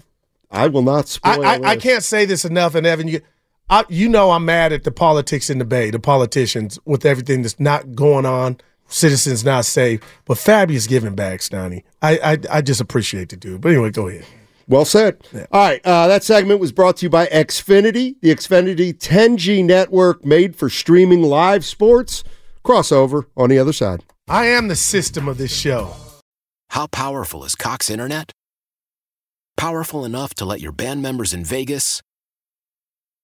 I 0.52 0.68
will 0.68 0.82
not 0.82 1.06
I, 1.24 1.36
spoil. 1.36 1.46
I, 1.46 1.60
I 1.64 1.76
this. 1.76 1.84
can't 1.84 2.04
say 2.04 2.26
this 2.26 2.46
enough, 2.46 2.76
and 2.76 2.86
Evan, 2.86 3.08
you, 3.08 3.22
I, 3.70 3.86
you 3.90 4.10
know, 4.10 4.32
I'm 4.32 4.46
mad 4.46 4.74
at 4.74 4.84
the 4.84 4.92
politics 4.92 5.50
in 5.50 5.60
the 5.60 5.66
Bay, 5.66 5.92
the 5.92 6.00
politicians 6.00 6.80
with 6.86 7.06
everything 7.06 7.44
that's 7.44 7.60
not 7.60 7.96
going 7.96 8.26
on, 8.26 8.58
citizens 8.88 9.46
not 9.46 9.66
safe. 9.66 10.02
But 10.26 10.38
Fabius 10.38 10.88
giving 10.88 11.16
back, 11.16 11.42
Stoney. 11.42 11.84
I, 12.02 12.18
I, 12.18 12.58
I 12.58 12.62
just 12.62 12.82
appreciate 12.82 13.30
the 13.30 13.38
dude. 13.38 13.62
But 13.62 13.70
anyway, 13.70 13.92
go 13.92 14.08
ahead. 14.08 14.26
Well 14.68 14.86
said. 14.86 15.18
All 15.52 15.68
right. 15.68 15.82
Uh, 15.84 16.08
that 16.08 16.24
segment 16.24 16.60
was 16.60 16.72
brought 16.72 16.98
to 16.98 17.06
you 17.06 17.10
by 17.10 17.26
Xfinity, 17.28 18.16
the 18.22 18.30
Xfinity 18.30 18.94
10G 18.94 19.66
network 19.66 20.24
made 20.24 20.56
for 20.56 20.70
streaming 20.70 21.24
live 21.24 21.66
sports. 21.66 22.24
Crossover 22.64 23.26
on 23.36 23.50
the 23.50 23.58
other 23.58 23.74
side. 23.74 24.04
I 24.28 24.46
am 24.46 24.68
the 24.68 24.76
system 24.76 25.28
of 25.28 25.40
this 25.40 25.52
show. 25.52 25.96
How 26.70 26.86
powerful 26.86 27.44
is 27.44 27.56
Cox 27.56 27.90
Internet? 27.90 28.32
Powerful 29.58 30.06
enough 30.06 30.36
to 30.36 30.46
let 30.46 30.62
your 30.62 30.72
band 30.72 31.02
members 31.02 31.34
in 31.34 31.44
Vegas, 31.44 32.02